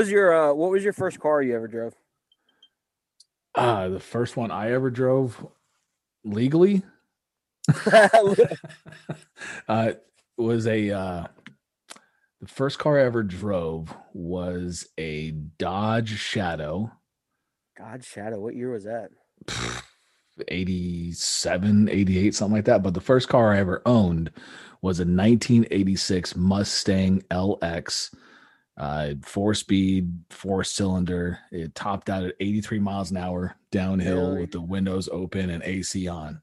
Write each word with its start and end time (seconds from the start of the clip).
Was 0.00 0.10
your 0.10 0.32
uh, 0.32 0.54
What 0.54 0.70
was 0.70 0.82
your 0.82 0.94
first 0.94 1.20
car 1.20 1.42
you 1.42 1.54
ever 1.54 1.68
drove? 1.68 1.94
Uh, 3.54 3.90
the 3.90 4.00
first 4.00 4.34
one 4.34 4.50
I 4.50 4.72
ever 4.72 4.88
drove 4.88 5.46
legally 6.24 6.82
uh, 9.68 9.92
was 10.38 10.66
a 10.66 10.90
uh, 10.90 11.26
the 12.40 12.46
first 12.46 12.78
car 12.78 12.98
I 12.98 13.04
ever 13.04 13.22
drove 13.22 13.94
was 14.14 14.88
a 14.96 15.32
Dodge 15.32 16.18
Shadow. 16.18 16.90
God, 17.76 18.02
Shadow. 18.02 18.40
What 18.40 18.56
year 18.56 18.70
was 18.70 18.84
that? 18.84 19.10
87, 20.48 21.90
88, 21.90 22.34
something 22.34 22.56
like 22.56 22.64
that. 22.64 22.82
But 22.82 22.94
the 22.94 23.02
first 23.02 23.28
car 23.28 23.52
I 23.52 23.58
ever 23.58 23.82
owned 23.84 24.30
was 24.80 24.98
a 24.98 25.04
1986 25.04 26.36
Mustang 26.36 27.20
LX, 27.30 28.14
uh, 28.80 29.12
four 29.22 29.52
speed, 29.52 30.10
four 30.30 30.64
cylinder. 30.64 31.38
It 31.52 31.74
topped 31.74 32.08
out 32.08 32.24
at 32.24 32.34
83 32.40 32.78
miles 32.78 33.10
an 33.10 33.18
hour 33.18 33.54
downhill 33.70 34.30
Really? 34.30 34.40
with 34.40 34.52
the 34.52 34.60
windows 34.62 35.06
open 35.12 35.50
and 35.50 35.62
AC 35.62 36.08
on. 36.08 36.40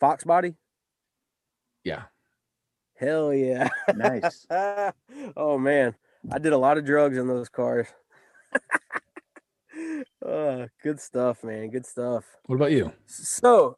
Fox 0.00 0.24
body. 0.24 0.54
Yeah. 1.84 2.04
Hell 2.96 3.34
yeah. 3.34 3.68
Nice. 3.94 4.46
oh 5.36 5.58
man, 5.58 5.94
I 6.32 6.38
did 6.38 6.54
a 6.54 6.58
lot 6.58 6.78
of 6.78 6.86
drugs 6.86 7.18
in 7.18 7.28
those 7.28 7.50
cars. 7.50 7.86
uh, 10.26 10.66
good 10.82 10.98
stuff, 11.00 11.44
man. 11.44 11.68
Good 11.68 11.84
stuff. 11.84 12.24
What 12.46 12.56
about 12.56 12.72
you? 12.72 12.92
So, 13.04 13.76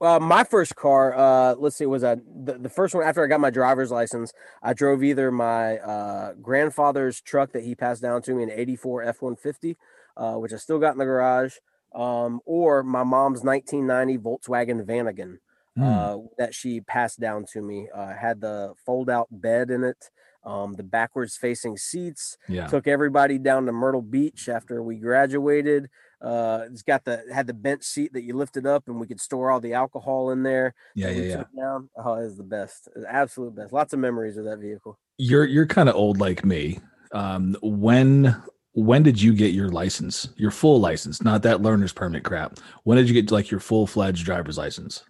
uh, 0.00 0.18
my 0.18 0.44
first 0.44 0.76
car, 0.76 1.14
uh, 1.14 1.54
let's 1.56 1.76
see, 1.76 1.86
was 1.86 2.02
a, 2.02 2.20
the, 2.44 2.54
the 2.54 2.68
first 2.68 2.94
one 2.94 3.04
after 3.04 3.22
I 3.22 3.26
got 3.26 3.40
my 3.40 3.50
driver's 3.50 3.90
license. 3.90 4.32
I 4.62 4.72
drove 4.72 5.02
either 5.02 5.30
my 5.30 5.78
uh, 5.78 6.32
grandfather's 6.40 7.20
truck 7.20 7.52
that 7.52 7.64
he 7.64 7.74
passed 7.74 8.02
down 8.02 8.22
to 8.22 8.34
me, 8.34 8.42
an 8.42 8.50
84 8.50 9.02
F 9.02 9.22
150, 9.22 9.76
uh, 10.16 10.34
which 10.34 10.52
I 10.52 10.56
still 10.56 10.78
got 10.78 10.92
in 10.92 10.98
the 10.98 11.04
garage, 11.04 11.56
um, 11.94 12.40
or 12.46 12.82
my 12.82 13.02
mom's 13.02 13.42
1990 13.42 14.18
Volkswagen 14.18 14.84
Vanagon 14.84 15.38
uh, 15.80 16.18
that 16.38 16.54
she 16.54 16.80
passed 16.80 17.20
down 17.20 17.44
to 17.52 17.62
me. 17.62 17.88
Uh, 17.94 18.14
had 18.14 18.40
the 18.40 18.74
fold 18.84 19.08
out 19.10 19.28
bed 19.30 19.70
in 19.70 19.84
it, 19.84 20.10
um, 20.44 20.74
the 20.74 20.82
backwards 20.82 21.36
facing 21.36 21.76
seats. 21.76 22.36
yeah. 22.48 22.66
Took 22.66 22.86
everybody 22.86 23.38
down 23.38 23.66
to 23.66 23.72
Myrtle 23.72 24.02
Beach 24.02 24.48
after 24.48 24.82
we 24.82 24.96
graduated. 24.96 25.90
Uh, 26.22 26.64
it's 26.70 26.82
got 26.82 27.04
the 27.04 27.24
had 27.32 27.46
the 27.46 27.54
bench 27.54 27.82
seat 27.82 28.12
that 28.12 28.22
you 28.22 28.34
lifted 28.34 28.66
up, 28.66 28.84
and 28.88 29.00
we 29.00 29.06
could 29.06 29.20
store 29.20 29.50
all 29.50 29.60
the 29.60 29.74
alcohol 29.74 30.30
in 30.30 30.42
there. 30.42 30.74
Yeah. 30.94 31.10
Yeah. 31.10 31.22
Yeah. 31.22 31.44
Down. 31.56 31.88
Oh, 31.96 32.14
it 32.14 32.24
was 32.24 32.36
the 32.36 32.42
best, 32.42 32.88
the 32.94 33.10
absolute 33.10 33.54
best. 33.54 33.72
Lots 33.72 33.92
of 33.92 33.98
memories 33.98 34.36
of 34.36 34.44
that 34.44 34.58
vehicle. 34.58 34.98
You're 35.18 35.46
you're 35.46 35.66
kind 35.66 35.88
of 35.88 35.94
old 35.94 36.18
like 36.18 36.44
me. 36.44 36.78
Um, 37.12 37.56
when 37.62 38.36
when 38.72 39.02
did 39.02 39.20
you 39.20 39.32
get 39.32 39.52
your 39.52 39.68
license? 39.68 40.28
Your 40.36 40.50
full 40.50 40.80
license, 40.80 41.22
not 41.22 41.42
that 41.42 41.62
learner's 41.62 41.92
permit 41.92 42.24
crap. 42.24 42.58
When 42.84 42.96
did 42.96 43.08
you 43.08 43.14
get 43.20 43.30
like 43.30 43.50
your 43.50 43.60
full 43.60 43.86
fledged 43.86 44.24
driver's 44.24 44.58
license? 44.58 45.04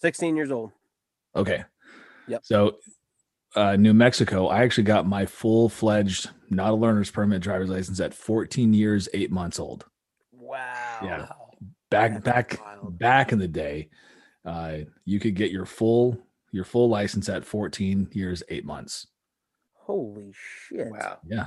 16 0.00 0.36
years 0.36 0.50
old. 0.50 0.72
Okay. 1.36 1.64
Yep. 2.28 2.40
So, 2.44 2.76
uh, 3.54 3.76
New 3.76 3.92
Mexico, 3.92 4.46
I 4.46 4.62
actually 4.62 4.84
got 4.84 5.06
my 5.06 5.26
full 5.26 5.68
fledged, 5.68 6.30
not 6.48 6.70
a 6.70 6.74
learner's 6.74 7.10
permit 7.10 7.42
driver's 7.42 7.68
license 7.68 8.00
at 8.00 8.14
14 8.14 8.72
years, 8.72 9.08
eight 9.12 9.30
months 9.30 9.60
old. 9.60 9.84
Wow. 10.50 10.98
Yeah. 11.02 11.26
Back, 11.90 12.12
That's 12.12 12.24
back, 12.24 12.60
wild. 12.64 12.98
back 12.98 13.32
in 13.32 13.38
the 13.38 13.48
day, 13.48 13.88
uh, 14.44 14.78
you 15.04 15.18
could 15.20 15.34
get 15.34 15.50
your 15.50 15.66
full, 15.66 16.18
your 16.52 16.64
full 16.64 16.88
license 16.88 17.28
at 17.28 17.44
14 17.44 18.08
years, 18.12 18.42
eight 18.48 18.64
months. 18.64 19.06
Holy 19.74 20.32
shit. 20.32 20.88
Wow. 20.88 21.18
Yeah. 21.26 21.46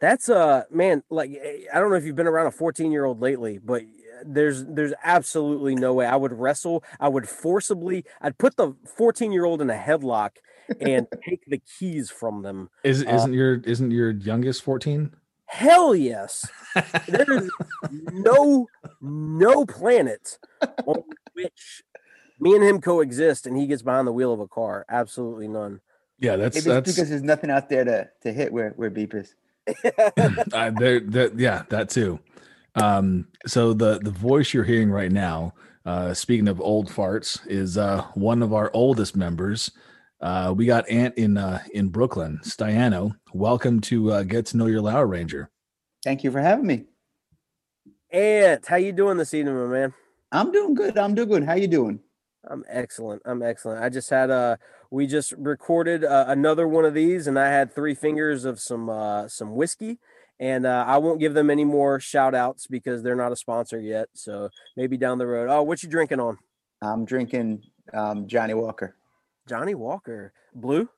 That's 0.00 0.30
uh 0.30 0.64
man, 0.70 1.02
like 1.10 1.30
eh, 1.30 1.64
I 1.72 1.78
don't 1.78 1.90
know 1.90 1.96
if 1.96 2.04
you've 2.04 2.16
been 2.16 2.26
around 2.26 2.46
a 2.46 2.50
14 2.50 2.90
year 2.90 3.04
old 3.04 3.20
lately, 3.20 3.58
but 3.58 3.82
eh, 3.82 3.86
there's 4.24 4.64
there's 4.64 4.94
absolutely 5.04 5.74
no 5.74 5.92
way 5.92 6.06
I 6.06 6.16
would 6.16 6.32
wrestle. 6.32 6.82
I 6.98 7.08
would 7.08 7.28
forcibly 7.28 8.04
I'd 8.20 8.38
put 8.38 8.56
the 8.56 8.74
14 8.96 9.30
year 9.30 9.44
old 9.44 9.60
in 9.60 9.68
a 9.68 9.74
headlock 9.76 10.36
and 10.80 11.06
take 11.28 11.44
the 11.46 11.58
keys 11.78 12.10
from 12.10 12.42
them. 12.42 12.70
Is, 12.82 13.04
Uh, 13.04 13.10
isn't 13.14 13.34
your, 13.34 13.56
isn't 13.60 13.90
your 13.90 14.10
youngest 14.12 14.62
14? 14.62 15.14
Hell 15.50 15.96
yes. 15.96 16.48
There 17.08 17.32
is 17.32 17.50
no 18.12 18.68
no 19.00 19.66
planet 19.66 20.38
on 20.86 21.02
which 21.32 21.82
me 22.38 22.54
and 22.54 22.62
him 22.62 22.80
coexist 22.80 23.46
and 23.46 23.56
he 23.56 23.66
gets 23.66 23.82
behind 23.82 24.06
the 24.06 24.12
wheel 24.12 24.32
of 24.32 24.38
a 24.40 24.46
car. 24.46 24.86
Absolutely 24.88 25.48
none. 25.48 25.80
yeah. 26.20 26.36
That's, 26.36 26.54
Maybe 26.54 26.58
it's 26.58 26.86
that's, 26.86 26.94
because 26.94 27.10
there's 27.10 27.22
nothing 27.24 27.50
out 27.50 27.68
there 27.68 27.84
to, 27.84 28.08
to 28.22 28.32
hit 28.32 28.52
where, 28.52 28.70
where 28.76 28.90
Beep 28.90 29.12
is. 29.14 29.34
uh, 29.84 30.70
there, 30.70 31.00
that, 31.00 31.32
yeah, 31.36 31.64
that 31.68 31.90
too. 31.90 32.20
Um, 32.76 33.26
so 33.46 33.72
the 33.72 33.98
the 33.98 34.10
voice 34.10 34.54
you're 34.54 34.64
hearing 34.64 34.90
right 34.90 35.10
now, 35.10 35.54
uh, 35.84 36.14
speaking 36.14 36.48
of 36.48 36.60
old 36.60 36.88
farts, 36.88 37.40
is 37.46 37.76
uh, 37.76 38.02
one 38.14 38.42
of 38.42 38.52
our 38.52 38.70
oldest 38.72 39.16
members. 39.16 39.72
Uh, 40.20 40.52
we 40.54 40.66
got 40.66 40.88
Ant 40.90 41.16
in 41.16 41.38
uh, 41.38 41.62
in 41.72 41.88
Brooklyn, 41.88 42.40
Staiano. 42.42 43.16
Welcome 43.32 43.80
to 43.82 44.12
uh, 44.12 44.22
get 44.22 44.46
to 44.46 44.56
know 44.56 44.66
your 44.66 44.82
Lour 44.82 45.06
Ranger. 45.06 45.50
Thank 46.04 46.24
you 46.24 46.30
for 46.30 46.40
having 46.40 46.66
me. 46.66 46.84
Ant, 48.10 48.66
how 48.66 48.76
you 48.76 48.92
doing 48.92 49.16
this 49.16 49.32
evening, 49.32 49.56
my 49.56 49.66
man? 49.66 49.94
I'm 50.32 50.52
doing 50.52 50.74
good. 50.74 50.98
I'm 50.98 51.14
doing 51.14 51.28
good. 51.28 51.44
How 51.44 51.54
you 51.54 51.68
doing? 51.68 52.00
I'm 52.48 52.64
excellent. 52.68 53.22
I'm 53.24 53.42
excellent. 53.42 53.82
I 53.82 53.88
just 53.88 54.10
had 54.10 54.30
uh 54.30 54.56
we 54.90 55.06
just 55.06 55.32
recorded 55.32 56.04
uh, 56.04 56.24
another 56.28 56.66
one 56.66 56.84
of 56.84 56.94
these 56.94 57.26
and 57.26 57.38
I 57.38 57.48
had 57.48 57.74
three 57.74 57.94
fingers 57.94 58.44
of 58.44 58.60
some 58.60 58.88
uh 58.88 59.28
some 59.28 59.54
whiskey 59.54 59.98
and 60.40 60.64
uh, 60.64 60.84
I 60.86 60.96
won't 60.96 61.20
give 61.20 61.34
them 61.34 61.50
any 61.50 61.66
more 61.66 62.00
shout 62.00 62.34
outs 62.34 62.66
because 62.66 63.02
they're 63.02 63.14
not 63.14 63.30
a 63.30 63.36
sponsor 63.36 63.78
yet. 63.78 64.08
So 64.14 64.48
maybe 64.74 64.96
down 64.96 65.18
the 65.18 65.26
road. 65.26 65.50
Oh, 65.50 65.62
what 65.62 65.82
you 65.82 65.88
drinking 65.88 66.18
on? 66.18 66.38
I'm 66.80 67.04
drinking 67.04 67.62
um, 67.92 68.26
Johnnie 68.26 68.54
Walker. 68.54 68.96
Johnnie 69.48 69.74
Walker. 69.74 70.32
Blue? 70.54 70.88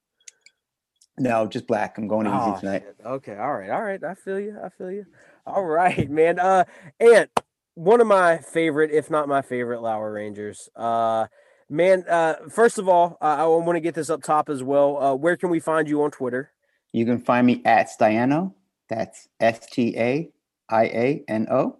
No, 1.19 1.47
just 1.47 1.67
black. 1.67 1.99
I'm 1.99 2.09
going 2.09 2.27
easy 2.27 2.37
Oh, 2.37 2.57
tonight. 2.59 2.83
shit. 2.85 2.97
Okay, 3.05 3.37
all 3.37 3.53
right, 3.53 3.71
all 3.71 3.83
right. 3.83 4.03
I 4.03 4.15
feel 4.15 4.41
you. 4.41 4.57
I 4.63 4.69
feel 4.71 4.91
you. 4.91 5.05
All 5.47 5.65
right, 5.65 6.09
man. 6.11 6.39
Uh, 6.39 6.65
Ant, 7.01 7.31
one 7.75 8.01
of 8.01 8.07
my 8.07 8.39
favorite, 8.39 8.91
if 8.91 9.11
not 9.11 9.29
my 9.29 9.43
favorite, 9.43 9.83
Lour 9.83 10.13
Rangers. 10.13 10.69
Uh, 10.75 11.27
man. 11.69 12.05
Uh, 12.09 12.37
first 12.49 12.79
of 12.79 12.89
all, 12.89 13.19
uh, 13.21 13.37
I 13.39 13.45
want 13.47 13.77
to 13.77 13.81
get 13.81 13.95
this 13.95 14.09
up 14.11 14.23
top 14.23 14.49
as 14.49 14.63
well. 14.63 14.97
Uh, 15.03 15.15
where 15.15 15.37
can 15.37 15.51
we 15.51 15.61
find 15.61 15.87
you 15.89 16.03
on 16.03 16.11
Twitter? 16.11 16.51
You 16.93 17.05
can 17.05 17.21
find 17.21 17.47
me 17.47 17.63
at 17.65 17.89
Staiano. 17.91 18.55
That's 18.89 19.29
S 19.41 19.67
T 19.67 19.95
A 19.99 20.31
I 20.71 20.85
A 20.85 21.25
N 21.29 21.47
O. 21.51 21.77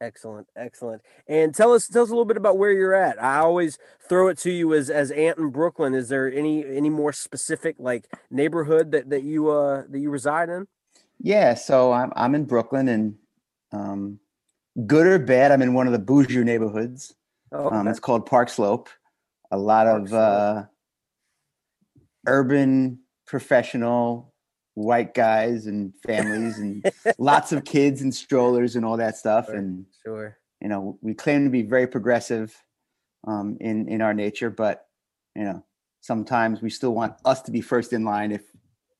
Excellent, 0.00 0.46
excellent. 0.56 1.00
And 1.26 1.54
tell 1.54 1.72
us, 1.72 1.88
tell 1.88 2.02
us 2.02 2.10
a 2.10 2.12
little 2.12 2.26
bit 2.26 2.36
about 2.36 2.58
where 2.58 2.70
you're 2.72 2.94
at. 2.94 3.22
I 3.22 3.38
always 3.38 3.78
throw 4.08 4.28
it 4.28 4.36
to 4.38 4.50
you 4.50 4.74
as 4.74 4.90
as 4.90 5.10
Ant 5.10 5.38
in 5.38 5.48
Brooklyn. 5.50 5.94
Is 5.94 6.10
there 6.10 6.30
any 6.30 6.64
any 6.66 6.90
more 6.90 7.12
specific 7.14 7.76
like 7.78 8.06
neighborhood 8.30 8.92
that 8.92 9.08
that 9.08 9.22
you 9.22 9.48
uh 9.50 9.84
that 9.88 9.98
you 9.98 10.10
reside 10.10 10.50
in? 10.50 10.66
Yeah, 11.18 11.54
so 11.54 11.92
I'm 11.92 12.12
I'm 12.14 12.34
in 12.34 12.44
Brooklyn 12.44 12.88
and 12.88 13.14
um, 13.72 14.20
good 14.86 15.06
or 15.06 15.18
bad, 15.18 15.50
I'm 15.50 15.62
in 15.62 15.72
one 15.72 15.86
of 15.86 15.94
the 15.94 15.98
bougie 15.98 16.44
neighborhoods. 16.44 17.14
Oh, 17.52 17.70
Um, 17.70 17.88
it's 17.88 18.00
called 18.00 18.26
Park 18.26 18.50
Slope. 18.50 18.90
A 19.50 19.56
lot 19.56 19.86
Park 19.86 20.02
of 20.02 20.08
Slope. 20.10 20.20
uh, 20.22 20.62
urban 22.26 22.98
professional 23.26 24.32
white 24.76 25.14
guys 25.14 25.66
and 25.66 25.92
families 26.06 26.58
and 26.58 26.88
lots 27.18 27.50
of 27.50 27.64
kids 27.64 28.02
and 28.02 28.14
strollers 28.14 28.76
and 28.76 28.84
all 28.84 28.98
that 28.98 29.16
stuff. 29.16 29.46
Sure. 29.46 29.56
And 29.56 29.86
sure. 30.04 30.38
you 30.60 30.68
know, 30.68 30.98
we 31.00 31.14
claim 31.14 31.44
to 31.44 31.50
be 31.50 31.62
very 31.62 31.86
progressive 31.86 32.54
um, 33.26 33.56
in 33.60 33.88
in 33.88 34.02
our 34.02 34.14
nature, 34.14 34.50
but 34.50 34.86
you 35.34 35.44
know, 35.44 35.64
sometimes 36.00 36.62
we 36.62 36.70
still 36.70 36.94
want 36.94 37.14
us 37.24 37.42
to 37.42 37.50
be 37.50 37.60
first 37.60 37.92
in 37.92 38.04
line 38.04 38.32
if 38.32 38.42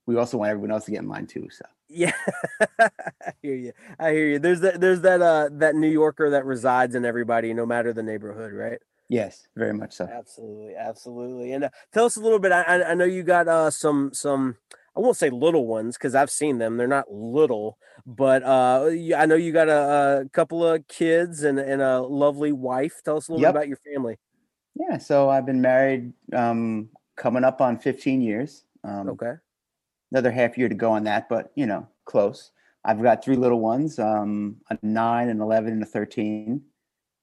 we 0.07 0.17
also 0.17 0.39
want 0.39 0.51
everyone 0.51 0.71
else 0.71 0.87
to 0.87 0.91
get 0.91 1.03
in 1.03 1.09
line 1.09 1.27
too. 1.27 1.49
So 1.51 1.65
Yeah, 1.89 2.13
I 2.81 3.33
hear 3.43 3.55
you. 3.55 3.73
I 3.99 4.13
hear 4.13 4.27
you. 4.27 4.39
There's 4.39 4.61
that. 4.61 4.81
There's 4.81 5.03
that. 5.03 5.21
Uh, 5.21 5.51
that 5.53 5.75
New 5.75 5.91
Yorker 5.91 6.31
that 6.31 6.47
resides 6.47 6.95
in 6.95 7.05
everybody, 7.05 7.53
no 7.53 7.67
matter 7.67 7.93
the 7.93 8.03
neighborhood, 8.03 8.53
right? 8.53 8.79
yes, 9.09 9.47
very 9.57 9.75
much 9.75 9.93
so. 9.93 10.07
Absolutely, 10.07 10.75
absolutely. 10.75 11.53
And 11.53 11.65
uh, 11.65 11.69
tell 11.93 12.07
us 12.07 12.17
a 12.17 12.21
little 12.21 12.39
bit. 12.39 12.53
I, 12.53 12.63
I 12.63 12.91
I 12.91 12.95
know 12.95 13.05
you 13.05 13.23
got 13.23 13.47
uh 13.47 13.71
some 13.71 14.11
some. 14.15 14.57
I 14.97 15.01
won't 15.01 15.17
say 15.17 15.31
little 15.31 15.67
ones 15.67 15.97
because 15.97 16.15
I've 16.15 16.31
seen 16.31 16.59
them. 16.59 16.77
They're 16.77 16.89
not 16.89 17.13
little, 17.13 17.79
but 18.07 18.43
uh, 18.43 18.87
I 19.17 19.27
know 19.27 19.35
you 19.35 19.53
got 19.53 19.69
a, 19.69 20.23
a 20.25 20.29
couple 20.31 20.67
of 20.67 20.87
kids 20.89 21.43
and 21.43 21.59
and 21.59 21.83
a 21.83 22.01
lovely 22.01 22.53
wife. 22.53 23.03
Tell 23.05 23.17
us 23.19 23.29
a 23.29 23.33
little 23.33 23.43
Yep. 23.43 23.53
bit 23.53 23.57
about 23.59 23.69
your 23.69 23.79
family. 23.95 24.17
Yeah, 24.75 24.99
so 24.99 25.29
I've 25.31 25.47
been 25.47 25.61
married 25.61 26.13
um, 26.35 26.91
coming 27.17 27.45
up 27.45 27.61
on 27.61 27.79
15 27.79 28.21
years. 28.21 28.65
Um, 28.85 29.09
Okay. 29.11 29.35
Another 30.13 30.31
half 30.31 30.57
year 30.57 30.69
to 30.69 30.75
go 30.75 30.93
on 30.93 31.05
that, 31.05 31.29
but 31.29 31.51
you 31.57 31.67
know, 31.67 31.89
close. 32.05 32.53
I've 32.85 33.03
got 33.03 33.25
three 33.25 33.37
little 33.37 33.61
ones, 33.61 33.99
um, 33.99 34.59
a 34.71 34.79
nine, 34.83 35.29
an 35.29 35.41
11, 35.41 35.73
and 35.73 35.83
a 35.83 35.87
13. 35.87 36.63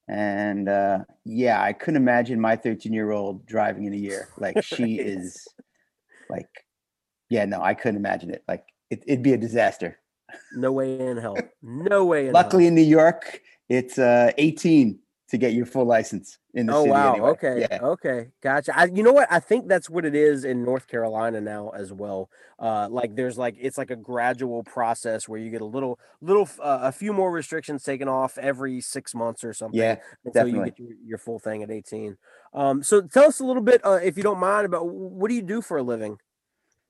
And 0.08 0.68
uh, 0.68 1.04
yeah, 1.24 1.62
I 1.62 1.72
couldn't 1.72 1.96
imagine 1.96 2.38
my 2.40 2.56
13 2.56 2.92
year 2.92 3.10
old 3.10 3.46
driving 3.46 3.84
in 3.86 3.94
a 3.94 3.96
year. 3.96 4.28
Like 4.36 4.60
she 4.60 4.96
is 5.00 5.54
like, 6.28 6.63
yeah, 7.34 7.44
no, 7.44 7.60
I 7.60 7.74
couldn't 7.74 7.96
imagine 7.96 8.30
it. 8.30 8.44
Like 8.46 8.64
it, 8.90 9.02
would 9.08 9.22
be 9.22 9.32
a 9.32 9.36
disaster. 9.36 9.98
No 10.54 10.70
way 10.72 10.98
in 11.00 11.16
hell. 11.16 11.36
No 11.62 12.04
way 12.04 12.28
in 12.28 12.32
Luckily, 12.32 12.64
hell. 12.64 12.68
in 12.68 12.74
New 12.76 12.82
York, 12.82 13.40
it's 13.68 13.98
uh, 13.98 14.30
18 14.38 15.00
to 15.30 15.38
get 15.38 15.52
your 15.52 15.66
full 15.66 15.84
license 15.86 16.38
in 16.52 16.66
the 16.66 16.74
oh 16.74 16.82
city. 16.82 16.90
wow 16.92 17.12
anyway. 17.14 17.30
okay 17.30 17.66
Yeah. 17.68 17.78
okay 17.82 18.28
gotcha 18.40 18.78
I, 18.78 18.84
you 18.84 19.02
know 19.02 19.12
what 19.12 19.26
i 19.32 19.40
think 19.40 19.66
that's 19.66 19.88
what 19.90 20.04
it 20.04 20.14
is 20.14 20.44
in 20.44 20.62
north 20.62 20.86
carolina 20.86 21.40
now 21.40 21.70
as 21.70 21.92
well 21.92 22.28
uh 22.60 22.88
like 22.90 23.16
there's 23.16 23.36
like 23.38 23.56
it's 23.58 23.76
like 23.78 23.90
a 23.90 23.96
gradual 23.96 24.62
process 24.62 25.26
where 25.28 25.40
you 25.40 25.50
get 25.50 25.62
a 25.62 25.64
little 25.64 25.98
little 26.20 26.48
uh, 26.62 26.80
a 26.82 26.92
few 26.92 27.12
more 27.12 27.32
restrictions 27.32 27.82
taken 27.82 28.06
off 28.06 28.38
every 28.38 28.80
six 28.80 29.14
months 29.14 29.42
or 29.42 29.52
something 29.52 29.80
Yeah, 29.80 29.96
until 30.24 30.46
you 30.46 30.62
get 30.64 30.78
your, 30.78 30.90
your 31.04 31.18
full 31.18 31.38
thing 31.40 31.62
at 31.64 31.70
18 31.70 32.16
um 32.52 32.82
so 32.84 33.00
tell 33.00 33.24
us 33.24 33.40
a 33.40 33.44
little 33.44 33.62
bit 33.62 33.80
uh, 33.84 33.98
if 34.02 34.16
you 34.16 34.22
don't 34.22 34.38
mind 34.38 34.66
about 34.66 34.86
what 34.86 35.28
do 35.30 35.34
you 35.34 35.42
do 35.42 35.60
for 35.62 35.78
a 35.78 35.82
living 35.82 36.18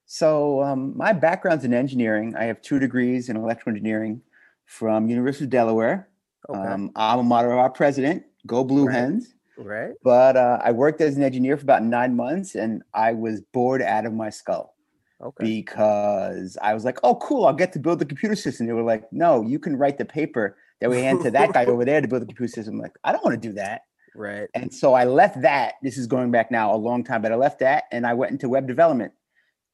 So 0.07 0.63
um, 0.63 0.97
my 0.97 1.13
background's 1.13 1.65
in 1.65 1.73
engineering. 1.75 2.35
I 2.37 2.45
have 2.45 2.61
two 2.63 2.79
degrees 2.79 3.29
in 3.29 3.37
electrical 3.37 3.71
engineering 3.71 4.21
from 4.67 5.09
University 5.09 5.45
of 5.45 5.51
Delaware. 5.51 6.09
okay 6.49 6.61
Um, 6.61 6.91
alma 6.97 7.23
mater 7.23 7.53
of 7.53 7.59
our 7.59 7.71
president, 7.71 8.25
Go 8.47 8.65
Blue 8.65 8.87
Right. 8.87 8.95
Hens. 8.95 9.35
right 9.57 9.93
But 10.03 10.37
uh, 10.37 10.59
I 10.63 10.73
worked 10.73 11.01
as 11.01 11.17
an 11.17 11.23
engineer 11.23 11.57
for 11.57 11.63
about 11.63 11.83
nine 11.83 12.15
months, 12.17 12.55
and 12.55 12.83
I 12.93 13.13
was 13.13 13.41
bored 13.53 13.83
out 13.83 14.05
of 14.07 14.13
my 14.13 14.31
skull 14.31 14.75
okay 15.23 15.45
because 15.45 16.59
I 16.61 16.75
was 16.75 16.85
like, 16.85 16.99
"Oh, 17.03 17.17
cool! 17.17 17.47
I'll 17.47 17.55
get 17.55 17.73
to 17.75 17.79
build 17.79 17.99
the 17.99 18.05
computer 18.05 18.35
system." 18.37 18.67
They 18.67 18.73
were 18.73 18.83
like, 18.83 19.11
"No, 19.13 19.43
you 19.43 19.59
can 19.59 19.77
write 19.77 19.97
the 19.97 20.05
paper 20.05 20.57
that 20.81 20.91
we 20.91 21.01
hand 21.01 21.23
to 21.23 21.31
that 21.31 21.53
guy 21.53 21.65
over 21.65 21.85
there 21.85 22.01
to 22.01 22.09
build 22.09 22.23
the 22.23 22.27
computer 22.27 22.53
system." 22.53 22.75
I'm 22.75 22.81
like, 22.81 22.97
I 23.05 23.13
don't 23.13 23.25
want 23.25 23.41
to 23.41 23.49
do 23.49 23.55
that. 23.55 23.83
right 24.15 24.49
And 24.55 24.73
so 24.73 24.93
I 24.95 25.05
left 25.05 25.41
that. 25.43 25.75
This 25.83 25.97
is 25.97 26.07
going 26.07 26.31
back 26.31 26.51
now 26.51 26.75
a 26.75 26.77
long 26.89 27.05
time, 27.05 27.23
but 27.23 27.33
I 27.33 27.37
left 27.37 27.59
that 27.61 27.85
and 27.91 28.07
I 28.07 28.15
went 28.15 28.33
into 28.33 28.49
web 28.49 28.67
development 28.67 29.13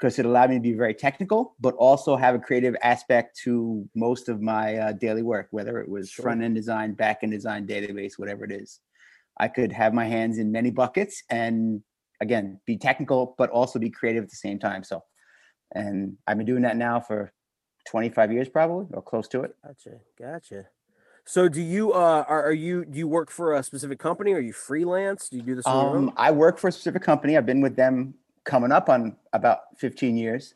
because 0.00 0.18
it 0.18 0.24
allowed 0.24 0.48
me 0.48 0.56
to 0.56 0.62
be 0.62 0.72
very 0.72 0.94
technical, 0.94 1.54
but 1.60 1.74
also 1.74 2.16
have 2.16 2.34
a 2.34 2.38
creative 2.38 2.74
aspect 2.82 3.38
to 3.44 3.86
most 3.94 4.30
of 4.30 4.40
my 4.40 4.76
uh, 4.76 4.92
daily 4.92 5.22
work, 5.22 5.48
whether 5.50 5.78
it 5.78 5.88
was 5.88 6.10
Sure. 6.10 6.22
front 6.22 6.42
end 6.42 6.54
design, 6.54 6.94
back 6.94 7.18
end 7.22 7.32
design, 7.32 7.66
database, 7.66 8.18
whatever 8.18 8.44
it 8.44 8.52
is. 8.52 8.80
I 9.38 9.48
could 9.48 9.72
have 9.72 9.92
my 9.92 10.06
hands 10.06 10.38
in 10.38 10.50
many 10.50 10.70
buckets 10.70 11.22
and 11.28 11.82
again, 12.20 12.60
be 12.66 12.76
technical, 12.78 13.34
but 13.36 13.50
also 13.50 13.78
be 13.78 13.90
creative 13.90 14.24
at 14.24 14.30
the 14.30 14.36
same 14.36 14.58
time. 14.58 14.84
So, 14.84 15.02
and 15.74 16.16
I've 16.26 16.36
been 16.36 16.46
doing 16.46 16.62
that 16.62 16.76
now 16.76 17.00
for 17.00 17.32
25 17.88 18.32
years, 18.32 18.48
probably, 18.48 18.86
or 18.92 19.02
close 19.02 19.28
to 19.28 19.42
it. 19.42 19.54
Gotcha. 19.64 20.00
Gotcha. 20.18 20.66
So 21.26 21.48
do 21.48 21.60
you 21.60 21.92
uh 21.92 22.24
are, 22.26 22.44
are 22.44 22.52
you 22.52 22.84
do 22.84 22.98
you 22.98 23.06
work 23.06 23.30
for 23.30 23.54
a 23.54 23.62
specific 23.62 23.98
company? 23.98 24.32
Are 24.32 24.40
you 24.40 24.54
freelance? 24.54 25.28
Do 25.28 25.36
you 25.36 25.42
do 25.42 25.54
this 25.54 25.66
on 25.66 25.78
your 25.78 25.96
own? 25.96 26.08
Um, 26.08 26.14
I 26.16 26.30
work 26.30 26.58
for 26.58 26.68
a 26.68 26.72
specific 26.72 27.02
company. 27.02 27.36
I've 27.36 27.46
been 27.46 27.60
with 27.60 27.76
them 27.76 28.14
coming 28.44 28.72
up 28.72 28.88
on 28.88 29.16
about 29.32 29.60
15 29.78 30.16
years, 30.16 30.54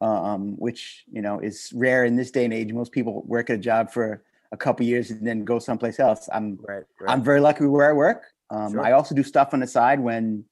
um, 0.00 0.56
which 0.58 1.04
you 1.10 1.22
know 1.22 1.40
is 1.40 1.72
rare 1.74 2.04
in 2.04 2.16
this 2.16 2.30
day 2.30 2.44
and 2.44 2.54
age. 2.54 2.72
Most 2.72 2.92
people 2.92 3.22
work 3.26 3.50
at 3.50 3.56
a 3.56 3.58
job 3.58 3.90
for 3.90 4.22
a 4.52 4.56
couple 4.56 4.86
years 4.86 5.10
and 5.10 5.26
then 5.26 5.44
go 5.44 5.58
someplace 5.58 5.98
else. 5.98 6.28
I'm 6.32 6.58
Right. 6.62 6.84
right. 7.00 7.10
I'm 7.10 7.22
very 7.22 7.40
lucky 7.40 7.64
where 7.66 7.88
I 7.88 7.92
work. 7.92 8.32
Um, 8.50 8.72
Sure. 8.72 8.80
I 8.80 8.92
also 8.92 9.14
do 9.14 9.22
stuff 9.22 9.52
on 9.52 9.60
the 9.60 9.66
side 9.66 9.98
when, 10.00 10.44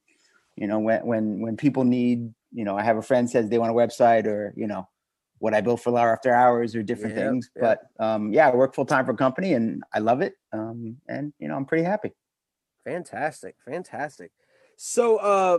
you 0.56 0.66
know, 0.66 0.78
when 0.80 1.06
when 1.06 1.40
when 1.40 1.56
people 1.56 1.84
need, 1.84 2.32
you 2.52 2.64
know, 2.64 2.76
I 2.76 2.82
have 2.82 2.96
a 2.96 3.02
friend 3.02 3.28
says 3.30 3.48
they 3.48 3.58
want 3.58 3.70
a 3.70 3.74
website 3.74 4.26
or 4.26 4.52
you 4.56 4.66
know, 4.66 4.88
what 5.38 5.54
I 5.54 5.60
build 5.60 5.80
for 5.80 5.90
Lour 5.90 6.12
After 6.12 6.32
Hours 6.34 6.74
or 6.74 6.82
different 6.82 7.14
Yep, 7.16 7.24
things. 7.24 7.50
yep. 7.56 7.80
But 7.98 8.04
um, 8.04 8.32
yeah, 8.32 8.48
I 8.48 8.54
work 8.54 8.74
full 8.74 8.86
time 8.86 9.04
for 9.04 9.12
a 9.12 9.16
company 9.16 9.54
and 9.54 9.82
I 9.92 9.98
love 10.00 10.20
it. 10.20 10.34
Um, 10.52 10.96
and 11.08 11.32
you 11.38 11.48
know, 11.48 11.56
I'm 11.56 11.64
pretty 11.66 11.84
happy. 11.84 12.12
Fantastic. 12.84 13.54
Fantastic. 13.64 14.32
So 14.76 15.18
uh 15.18 15.58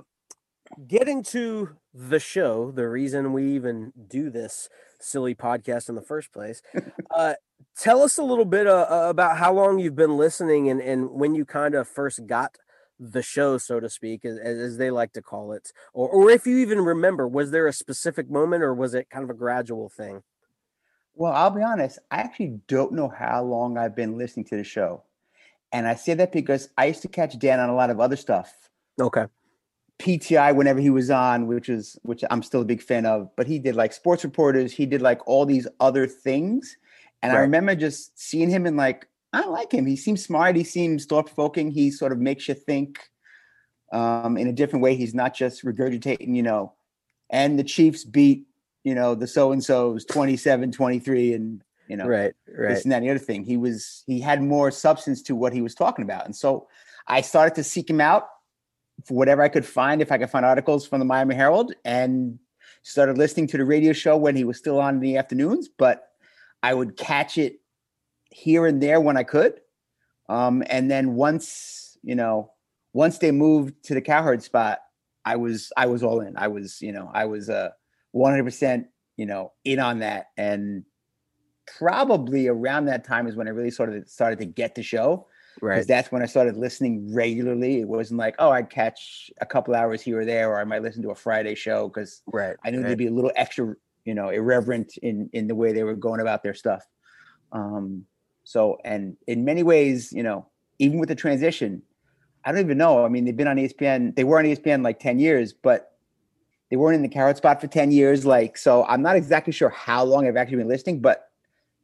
getting 0.87 1.23
to 1.23 1.77
the 1.93 2.19
show, 2.19 2.71
the 2.71 2.87
reason 2.87 3.33
we 3.33 3.53
even 3.53 3.93
do 4.07 4.29
this 4.29 4.69
silly 4.99 5.35
podcast 5.35 5.89
in 5.89 5.95
the 5.95 6.01
first 6.01 6.31
place. 6.31 6.61
uh 7.11 7.33
tell 7.77 8.01
us 8.03 8.17
a 8.17 8.23
little 8.23 8.45
bit 8.45 8.67
uh, 8.67 8.87
about 9.09 9.37
how 9.37 9.53
long 9.53 9.79
you've 9.79 9.95
been 9.95 10.17
listening 10.17 10.69
and 10.69 10.81
and 10.81 11.09
when 11.11 11.35
you 11.35 11.45
kind 11.45 11.75
of 11.75 11.87
first 11.87 12.25
got 12.27 12.57
the 12.99 13.21
show 13.23 13.57
so 13.57 13.79
to 13.79 13.89
speak 13.89 14.23
as, 14.23 14.37
as 14.37 14.77
they 14.77 14.91
like 14.91 15.11
to 15.13 15.21
call 15.21 15.51
it 15.51 15.71
or 15.93 16.07
or 16.09 16.29
if 16.29 16.45
you 16.45 16.57
even 16.57 16.79
remember 16.79 17.27
was 17.27 17.51
there 17.51 17.67
a 17.67 17.73
specific 17.73 18.29
moment 18.29 18.63
or 18.63 18.73
was 18.73 18.93
it 18.93 19.09
kind 19.09 19.23
of 19.23 19.29
a 19.29 19.33
gradual 19.33 19.89
thing 19.89 20.21
Well, 21.15 21.33
I'll 21.33 21.49
be 21.51 21.61
honest. 21.61 21.99
I 22.11 22.17
actually 22.17 22.59
don't 22.67 22.93
know 22.93 23.07
how 23.09 23.43
long 23.43 23.77
I've 23.77 23.95
been 23.95 24.17
listening 24.17 24.45
to 24.47 24.57
the 24.57 24.63
show, 24.63 25.03
and 25.71 25.87
I 25.87 25.95
say 25.95 26.13
that 26.15 26.31
because 26.31 26.69
I 26.77 26.85
used 26.85 27.01
to 27.03 27.07
catch 27.07 27.37
Dan 27.37 27.59
on 27.59 27.69
a 27.69 27.75
lot 27.75 27.89
of 27.89 27.99
other 27.99 28.15
stuff. 28.15 28.69
okay 28.99 29.25
PTI 30.03 30.53
whenever 30.53 30.81
he 30.81 30.89
was 30.89 31.09
on, 31.09 31.47
which 31.47 31.69
is 31.69 31.97
which 32.03 32.23
I'm 32.29 32.43
still 32.43 32.61
a 32.61 32.65
big 32.65 32.81
fan 32.81 33.05
of, 33.05 33.29
but 33.37 33.47
he 33.47 33.57
did 33.57 33.75
like 33.75 33.93
sports 33.93 34.23
reporters, 34.23 34.73
he 34.73 34.85
did 34.85 35.01
like 35.01 35.25
all 35.25 35.45
these 35.45 35.65
other 35.79 36.07
things. 36.07 36.75
And 37.21 37.31
I 37.31 37.37
remember 37.37 37.73
just 37.73 38.19
seeing 38.19 38.49
him 38.49 38.65
and 38.65 38.75
like, 38.75 39.07
I 39.31 39.45
like 39.45 39.71
him. 39.71 39.85
He 39.85 39.95
seems 39.95 40.21
smart, 40.21 40.57
he 40.57 40.65
seems 40.65 41.05
thought 41.05 41.27
provoking, 41.27 41.71
he 41.71 41.89
sort 41.89 42.11
of 42.11 42.19
makes 42.19 42.49
you 42.49 42.53
think 42.53 42.99
um 43.93 44.35
in 44.37 44.47
a 44.47 44.51
different 44.51 44.83
way. 44.83 44.95
He's 44.95 45.15
not 45.15 45.33
just 45.33 45.63
regurgitating, 45.63 46.35
you 46.35 46.43
know, 46.43 46.73
and 47.29 47.57
the 47.57 47.63
Chiefs 47.63 48.03
beat, 48.03 48.45
you 48.83 48.93
know, 48.93 49.15
the 49.15 49.27
so 49.27 49.53
and 49.53 49.63
so's 49.63 50.03
27 50.03 50.73
23 50.73 51.33
and 51.33 51.63
you 51.87 51.97
know 51.97 52.07
right 52.07 52.33
right 52.47 52.69
this 52.69 52.83
and 52.83 52.91
that 52.91 52.97
and 52.97 53.05
the 53.05 53.11
other 53.11 53.19
thing. 53.19 53.45
He 53.45 53.55
was 53.55 54.03
he 54.05 54.19
had 54.19 54.41
more 54.41 54.69
substance 54.69 55.21
to 55.23 55.35
what 55.35 55.53
he 55.53 55.61
was 55.61 55.75
talking 55.75 56.03
about. 56.03 56.25
And 56.25 56.35
so 56.35 56.67
I 57.07 57.21
started 57.21 57.55
to 57.55 57.63
seek 57.63 57.89
him 57.89 58.01
out 58.01 58.27
whatever 59.09 59.41
I 59.41 59.49
could 59.49 59.65
find, 59.65 60.01
if 60.01 60.11
I 60.11 60.17
could 60.17 60.29
find 60.29 60.45
articles 60.45 60.87
from 60.87 60.99
the 60.99 61.05
Miami 61.05 61.35
Herald, 61.35 61.73
and 61.83 62.39
started 62.83 63.17
listening 63.17 63.47
to 63.47 63.57
the 63.57 63.65
radio 63.65 63.93
show 63.93 64.17
when 64.17 64.35
he 64.35 64.43
was 64.43 64.57
still 64.57 64.79
on 64.79 64.95
in 64.95 64.99
the 64.99 65.17
afternoons, 65.17 65.69
but 65.69 66.09
I 66.61 66.73
would 66.73 66.97
catch 66.97 67.37
it 67.37 67.59
here 68.29 68.65
and 68.65 68.81
there 68.81 68.99
when 68.99 69.17
I 69.17 69.23
could. 69.23 69.59
Um, 70.29 70.63
and 70.67 70.89
then 70.89 71.15
once, 71.15 71.97
you 72.03 72.15
know, 72.15 72.51
once 72.93 73.17
they 73.17 73.31
moved 73.31 73.83
to 73.85 73.93
the 73.93 74.01
Cowherd 74.01 74.43
spot, 74.43 74.79
I 75.25 75.35
was 75.35 75.71
I 75.77 75.85
was 75.85 76.03
all 76.03 76.21
in. 76.21 76.35
I 76.37 76.47
was, 76.47 76.81
you 76.81 76.91
know, 76.91 77.09
I 77.13 77.25
was 77.25 77.49
uh 77.49 77.69
100%, 78.15 78.85
you 79.17 79.25
know, 79.25 79.53
in 79.63 79.79
on 79.79 79.99
that. 79.99 80.27
And 80.37 80.83
probably 81.77 82.47
around 82.47 82.85
that 82.85 83.05
time 83.05 83.27
is 83.27 83.35
when 83.35 83.47
I 83.47 83.51
really 83.51 83.71
sort 83.71 83.93
of 83.93 84.07
started 84.07 84.39
to 84.39 84.45
get 84.45 84.75
the 84.75 84.83
show 84.83 85.27
because 85.69 85.87
that's 85.87 86.11
when 86.11 86.21
I 86.21 86.25
started 86.25 86.57
listening 86.57 87.13
regularly. 87.13 87.79
It 87.79 87.87
wasn't 87.87 88.19
like, 88.19 88.35
oh, 88.39 88.49
I'd 88.49 88.69
catch 88.69 89.31
a 89.39 89.45
couple 89.45 89.75
hours 89.75 90.01
here 90.01 90.19
or 90.19 90.25
there, 90.25 90.49
or 90.49 90.59
I 90.59 90.63
might 90.63 90.81
listen 90.81 91.01
to 91.03 91.11
a 91.11 91.15
Friday 91.15 91.55
show 91.55 91.87
because 91.87 92.21
right 92.27 92.55
I 92.63 92.71
knew 92.71 92.81
right. 92.81 92.89
they'd 92.89 92.97
be 92.97 93.07
a 93.07 93.11
little 93.11 93.31
extra, 93.35 93.75
you 94.05 94.13
know, 94.13 94.29
irreverent 94.29 94.97
in 94.97 95.29
in 95.33 95.47
the 95.47 95.55
way 95.55 95.71
they 95.71 95.83
were 95.83 95.95
going 95.95 96.19
about 96.19 96.43
their 96.43 96.53
stuff. 96.53 96.85
Um, 97.51 98.05
so, 98.43 98.77
and 98.83 99.15
in 99.27 99.45
many 99.45 99.63
ways, 99.63 100.11
you 100.11 100.23
know, 100.23 100.47
even 100.79 100.99
with 100.99 101.09
the 101.09 101.15
transition, 101.15 101.81
I 102.43 102.51
don't 102.51 102.61
even 102.61 102.77
know. 102.77 103.05
I 103.05 103.09
mean, 103.09 103.25
they've 103.25 103.37
been 103.37 103.47
on 103.47 103.57
ESPN. 103.57 104.15
They 104.15 104.25
were 104.25 104.39
on 104.39 104.45
ESPN 104.45 104.83
like 104.83 104.99
ten 104.99 105.19
years, 105.19 105.53
but 105.53 105.91
they 106.69 106.75
weren't 106.75 106.95
in 106.95 107.03
the 107.03 107.09
Cowherd 107.09 107.37
spot 107.37 107.61
for 107.61 107.67
ten 107.67 107.91
years. 107.91 108.25
Like, 108.25 108.57
so 108.57 108.85
I'm 108.85 109.01
not 109.01 109.15
exactly 109.15 109.53
sure 109.53 109.69
how 109.69 110.03
long 110.03 110.27
I've 110.27 110.37
actually 110.37 110.57
been 110.57 110.67
listening, 110.67 110.99
but 110.99 111.29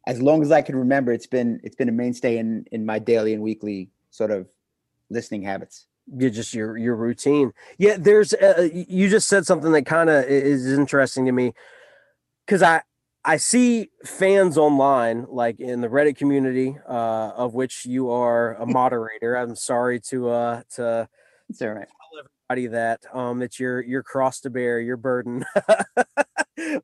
as 0.06 0.20
long 0.22 0.42
as 0.42 0.50
I 0.50 0.62
can 0.62 0.76
remember, 0.76 1.12
it's 1.12 1.26
been 1.26 1.60
it's 1.62 1.76
been 1.76 1.88
a 1.88 1.92
mainstay 1.92 2.38
in 2.38 2.64
in 2.72 2.84
my 2.86 2.98
daily 2.98 3.34
and 3.34 3.42
weekly 3.42 3.90
sort 4.10 4.30
of 4.30 4.46
listening 5.10 5.42
habits. 5.42 5.86
You're 6.16 6.30
just 6.30 6.54
your 6.54 6.76
your 6.76 6.96
routine 6.96 7.52
yeah 7.78 7.96
there's 7.96 8.34
uh, 8.34 8.68
you 8.72 9.08
just 9.08 9.28
said 9.28 9.46
something 9.46 9.70
that 9.72 9.86
kind 9.86 10.10
of 10.10 10.24
is 10.24 10.66
interesting 10.66 11.24
to 11.26 11.30
me 11.30 11.52
because 12.44 12.62
i 12.64 12.82
i 13.24 13.36
see 13.36 13.90
fans 14.04 14.58
online 14.58 15.24
like 15.28 15.60
in 15.60 15.82
the 15.82 15.86
reddit 15.88 16.16
community 16.16 16.76
uh 16.88 17.30
of 17.36 17.54
which 17.54 17.86
you 17.86 18.10
are 18.10 18.54
a 18.56 18.66
moderator 18.78 19.36
i'm 19.36 19.54
sorry 19.54 20.00
to 20.00 20.28
uh 20.30 20.62
to 20.74 21.08
It's 21.48 21.62
all 21.62 21.68
right. 21.68 21.86
tell 21.86 22.24
everybody 22.50 22.66
that 22.68 23.02
um 23.14 23.40
it's 23.40 23.60
your 23.60 23.80
your 23.80 24.02
cross 24.02 24.40
to 24.40 24.50
bear 24.50 24.80
your 24.80 24.96
burden 24.96 25.44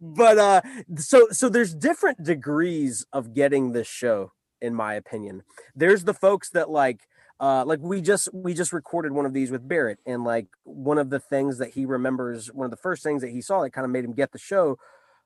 but 0.01 0.39
uh 0.39 0.61
so 0.97 1.29
so 1.31 1.49
there's 1.49 1.75
different 1.75 2.23
degrees 2.23 3.05
of 3.13 3.35
getting 3.35 3.73
this 3.73 3.87
show 3.87 4.33
in 4.61 4.75
my 4.75 4.95
opinion. 4.95 5.43
There's 5.75 6.05
the 6.05 6.15
folks 6.15 6.51
that 6.51 6.71
like 6.71 7.01
uh 7.41 7.65
like 7.67 7.81
we 7.81 8.01
just 8.01 8.29
we 8.33 8.55
just 8.55 8.73
recorded 8.73 9.13
one 9.13 9.27
of 9.27 9.35
these 9.35 9.51
with 9.51 9.69
barrett 9.69 9.99
and 10.07 10.25
like 10.25 10.49
one 10.65 10.99
of 10.99 11.11
the 11.11 11.21
things 11.21 11.59
that 11.59 11.71
he 11.71 11.85
remembers 11.85 12.53
one 12.53 12.65
of 12.65 12.71
the 12.71 12.77
first 12.77 13.03
things 13.03 13.23
that 13.23 13.31
he 13.31 13.41
saw 13.41 13.63
that 13.63 13.71
kind 13.71 13.85
of 13.85 13.91
made 13.91 14.05
him 14.05 14.15
get 14.15 14.33
the 14.33 14.39
show 14.39 14.77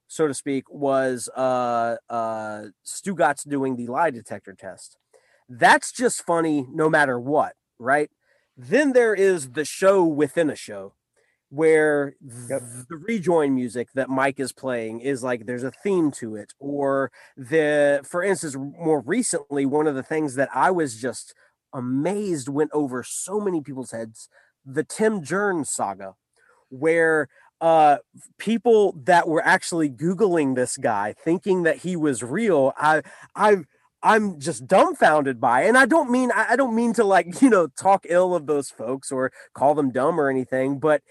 so 0.08 0.26
to 0.26 0.34
speak 0.34 0.64
was 0.68 1.28
uh 1.36 1.96
uh 2.08 2.64
Stugotz 2.84 3.48
doing 3.48 3.76
the 3.76 3.86
lie 3.86 4.10
detector 4.10 4.54
test. 4.54 4.96
That's 5.48 5.92
just 5.92 6.24
funny 6.24 6.66
no 6.72 6.90
matter 6.90 7.18
what 7.18 7.54
right? 7.78 8.10
Then 8.56 8.92
there 8.92 9.14
is 9.14 9.52
the 9.52 9.64
show 9.64 10.04
within 10.04 10.50
a 10.50 10.56
show 10.56 10.94
where 11.50 12.14
Yep. 12.48 12.62
the 12.88 12.96
rejoin 12.96 13.54
music 13.54 13.88
that 13.94 14.08
Mike 14.08 14.40
is 14.40 14.52
playing 14.52 15.00
is 15.00 15.22
like 15.22 15.46
there's 15.46 15.64
a 15.64 15.70
theme 15.72 16.10
to 16.12 16.36
it 16.36 16.54
or 16.60 17.10
the 17.36 18.00
for 18.04 18.22
instance 18.22 18.56
more 18.56 19.00
recently 19.00 19.66
one 19.66 19.86
of 19.88 19.94
the 19.96 20.02
things 20.02 20.36
that 20.36 20.48
I 20.54 20.70
was 20.70 20.96
just 20.96 21.34
amazed 21.74 22.48
went 22.48 22.70
over 22.72 23.02
so 23.02 23.40
many 23.40 23.60
people's 23.60 23.90
heads 23.92 24.28
the 24.64 24.84
Tim 24.84 25.22
Jern 25.22 25.66
saga 25.66 26.14
where 26.70 27.28
uh 27.60 27.98
people 28.38 28.94
that 29.04 29.28
were 29.28 29.44
actually 29.44 29.90
googling 29.90 30.54
this 30.54 30.76
guy 30.76 31.14
thinking 31.24 31.62
that 31.64 31.78
he 31.78 31.94
was 31.96 32.22
real 32.22 32.72
i 32.78 33.02
i 33.36 33.58
i'm 34.02 34.40
just 34.40 34.66
dumbfounded 34.66 35.40
by 35.40 35.62
it. 35.64 35.68
and 35.68 35.76
i 35.78 35.84
don't 35.84 36.10
mean 36.10 36.30
i 36.34 36.56
don't 36.56 36.74
mean 36.74 36.92
to 36.94 37.04
like 37.04 37.42
you 37.42 37.50
know 37.50 37.66
talk 37.78 38.06
ill 38.08 38.34
of 38.34 38.46
those 38.46 38.70
folks 38.70 39.12
or 39.12 39.30
call 39.54 39.74
them 39.74 39.90
dumb 39.90 40.18
or 40.20 40.30
anything 40.30 40.78
but 40.78 41.02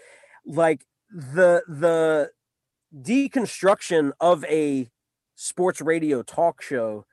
like 0.50 0.86
the 1.12 1.64
the 1.68 2.32
deconstruction 2.96 4.12
of 4.20 4.44
a 4.46 4.90
sports 5.36 5.80
radio 5.80 6.22
talk 6.22 6.62
show 6.62 7.06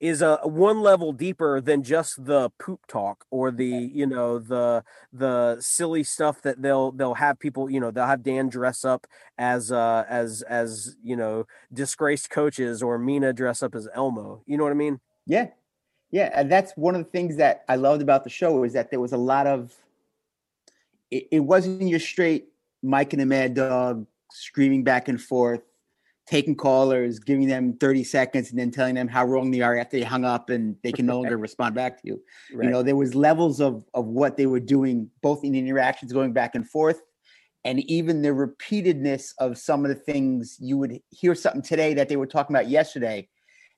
is 0.00 0.22
a 0.22 0.38
one 0.44 0.80
level 0.80 1.12
deeper 1.12 1.60
than 1.60 1.82
just 1.82 2.24
the 2.24 2.50
poop 2.58 2.80
talk 2.86 3.26
or 3.30 3.50
the 3.50 3.66
you 3.66 4.06
know 4.06 4.38
the 4.38 4.82
the 5.12 5.56
silly 5.60 6.02
stuff 6.02 6.40
that 6.42 6.60
they'll 6.62 6.90
they'll 6.92 7.14
have 7.14 7.38
people 7.38 7.70
you 7.70 7.78
know 7.78 7.90
they'll 7.90 8.06
have 8.06 8.22
Dan 8.22 8.48
dress 8.48 8.84
up 8.84 9.06
as 9.36 9.70
uh 9.70 10.04
as 10.08 10.42
as 10.42 10.96
you 11.02 11.16
know 11.16 11.46
disgraced 11.72 12.30
coaches 12.30 12.82
or 12.82 12.98
Mina 12.98 13.32
dress 13.32 13.62
up 13.62 13.74
as 13.74 13.88
Elmo. 13.94 14.42
You 14.46 14.56
know 14.56 14.64
what 14.64 14.72
I 14.72 14.76
mean? 14.76 15.00
Yeah. 15.26 15.48
Yeah. 16.10 16.30
And 16.34 16.50
that's 16.50 16.72
one 16.72 16.94
of 16.94 17.04
the 17.04 17.10
things 17.10 17.36
that 17.36 17.64
I 17.68 17.76
loved 17.76 18.02
about 18.02 18.24
the 18.24 18.30
show 18.30 18.64
is 18.64 18.72
that 18.72 18.90
there 18.90 19.00
was 19.00 19.12
a 19.12 19.18
lot 19.18 19.46
of 19.46 19.74
it, 21.10 21.28
it 21.30 21.40
wasn't 21.40 21.88
your 21.88 22.00
straight 22.00 22.49
Mike 22.82 23.12
and 23.12 23.20
the 23.20 23.26
Mad 23.26 23.54
Dog 23.54 24.06
screaming 24.32 24.84
back 24.84 25.08
and 25.08 25.20
forth 25.20 25.62
taking 26.30 26.54
callers, 26.54 27.18
giving 27.18 27.48
them 27.48 27.76
30 27.80 28.04
seconds, 28.04 28.50
and 28.50 28.58
then 28.58 28.70
telling 28.70 28.94
them 28.94 29.08
how 29.08 29.26
wrong 29.26 29.50
they 29.50 29.62
are 29.62 29.76
after 29.76 29.98
they 29.98 30.04
hung 30.04 30.24
up 30.24 30.48
and 30.48 30.76
they 30.84 30.92
can 30.92 31.04
no 31.04 31.16
longer 31.20 31.36
respond 31.36 31.74
back 31.74 32.00
to 32.00 32.06
you. 32.06 32.22
Right. 32.54 32.66
You 32.66 32.70
know, 32.70 32.82
there 32.84 32.94
was 32.94 33.16
levels 33.16 33.60
of 33.60 33.84
of 33.94 34.06
what 34.06 34.36
they 34.36 34.46
were 34.46 34.60
doing, 34.60 35.10
both 35.22 35.42
in 35.44 35.56
interactions 35.56 36.12
going 36.12 36.32
back 36.32 36.54
and 36.54 36.68
forth, 36.68 37.00
and 37.64 37.80
even 37.90 38.22
the 38.22 38.28
repeatedness 38.28 39.32
of 39.38 39.58
some 39.58 39.84
of 39.84 39.88
the 39.88 39.96
things 39.96 40.56
you 40.60 40.78
would 40.78 41.00
hear 41.10 41.34
something 41.34 41.62
today 41.62 41.94
that 41.94 42.08
they 42.08 42.16
were 42.16 42.26
talking 42.26 42.54
about 42.54 42.68
yesterday. 42.68 43.28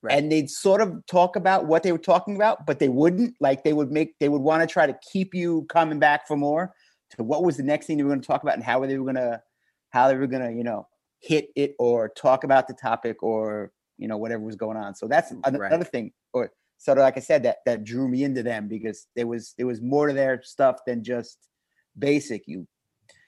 Right. 0.02 0.18
And 0.18 0.30
they'd 0.30 0.50
sort 0.50 0.80
of 0.82 1.06
talk 1.06 1.36
about 1.36 1.66
what 1.66 1.84
they 1.84 1.92
were 1.92 1.98
talking 1.98 2.34
about, 2.34 2.66
but 2.66 2.80
they 2.80 2.88
wouldn't. 2.88 3.36
Like 3.40 3.62
they 3.62 3.72
would 3.72 3.92
make, 3.92 4.18
they 4.18 4.28
would 4.28 4.42
want 4.42 4.60
to 4.60 4.66
try 4.66 4.84
to 4.84 4.98
keep 5.12 5.32
you 5.32 5.64
coming 5.70 6.00
back 6.00 6.26
for 6.26 6.36
more 6.36 6.74
to 7.16 7.22
what 7.22 7.44
was 7.44 7.56
the 7.56 7.62
next 7.62 7.86
thing 7.86 7.96
they 7.96 8.02
were 8.02 8.10
going 8.10 8.20
to 8.20 8.26
talk 8.26 8.42
about 8.42 8.54
and 8.54 8.64
how 8.64 8.84
they 8.84 8.98
were 8.98 9.04
going 9.04 9.16
to, 9.16 9.42
how 9.90 10.08
they 10.08 10.16
were 10.16 10.26
going 10.26 10.42
to, 10.42 10.52
you 10.52 10.64
know, 10.64 10.86
hit 11.20 11.50
it 11.54 11.74
or 11.78 12.08
talk 12.08 12.44
about 12.44 12.66
the 12.66 12.74
topic 12.74 13.22
or 13.22 13.72
you 13.98 14.08
know 14.08 14.16
whatever 14.16 14.42
was 14.42 14.56
going 14.56 14.76
on. 14.76 14.94
So 14.94 15.06
that's 15.06 15.30
another 15.44 15.58
right. 15.58 15.88
thing. 15.88 16.12
Or 16.32 16.50
sort 16.78 16.98
of 16.98 17.02
like 17.02 17.16
I 17.16 17.20
said, 17.20 17.44
that 17.44 17.58
that 17.64 17.84
drew 17.84 18.08
me 18.08 18.24
into 18.24 18.42
them 18.42 18.68
because 18.68 19.06
there 19.14 19.26
was 19.26 19.54
there 19.56 19.66
was 19.66 19.80
more 19.80 20.08
to 20.08 20.12
their 20.12 20.42
stuff 20.42 20.80
than 20.86 21.04
just 21.04 21.38
basic. 21.98 22.46
You 22.46 22.66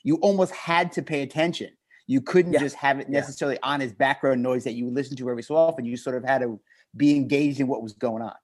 you 0.02 0.16
almost 0.16 0.52
had 0.52 0.92
to 0.92 1.02
pay 1.02 1.22
attention. 1.22 1.70
You 2.06 2.20
couldn't 2.20 2.52
yeah. 2.52 2.60
just 2.60 2.76
have 2.76 3.00
it 3.00 3.08
necessarily 3.08 3.58
yeah. 3.62 3.70
on 3.70 3.80
as 3.80 3.94
background 3.94 4.42
noise 4.42 4.64
that 4.64 4.74
you 4.74 4.90
listen 4.90 5.16
to 5.16 5.30
every 5.30 5.42
so 5.42 5.56
often. 5.56 5.86
You 5.86 5.96
sort 5.96 6.16
of 6.16 6.24
had 6.24 6.42
to 6.42 6.60
be 6.96 7.16
engaged 7.16 7.60
in 7.60 7.66
what 7.66 7.82
was 7.82 7.94
going 7.94 8.22
on. 8.22 8.34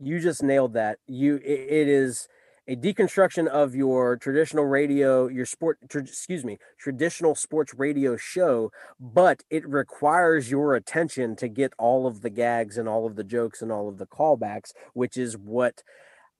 You 0.00 0.18
just 0.18 0.42
nailed 0.42 0.74
that. 0.74 0.98
You 1.06 1.36
it, 1.36 1.44
it 1.44 1.88
is 1.88 2.26
a 2.66 2.76
deconstruction 2.76 3.46
of 3.46 3.74
your 3.74 4.16
traditional 4.16 4.64
radio, 4.64 5.28
your 5.28 5.46
sport, 5.46 5.78
tra- 5.88 6.02
excuse 6.02 6.44
me, 6.44 6.58
traditional 6.78 7.34
sports 7.34 7.74
radio 7.76 8.16
show, 8.16 8.70
but 8.98 9.42
it 9.50 9.68
requires 9.68 10.50
your 10.50 10.74
attention 10.74 11.36
to 11.36 11.48
get 11.48 11.72
all 11.78 12.06
of 12.06 12.22
the 12.22 12.30
gags 12.30 12.78
and 12.78 12.88
all 12.88 13.06
of 13.06 13.16
the 13.16 13.24
jokes 13.24 13.60
and 13.60 13.70
all 13.70 13.88
of 13.88 13.98
the 13.98 14.06
callbacks, 14.06 14.72
which 14.94 15.16
is 15.16 15.36
what 15.36 15.82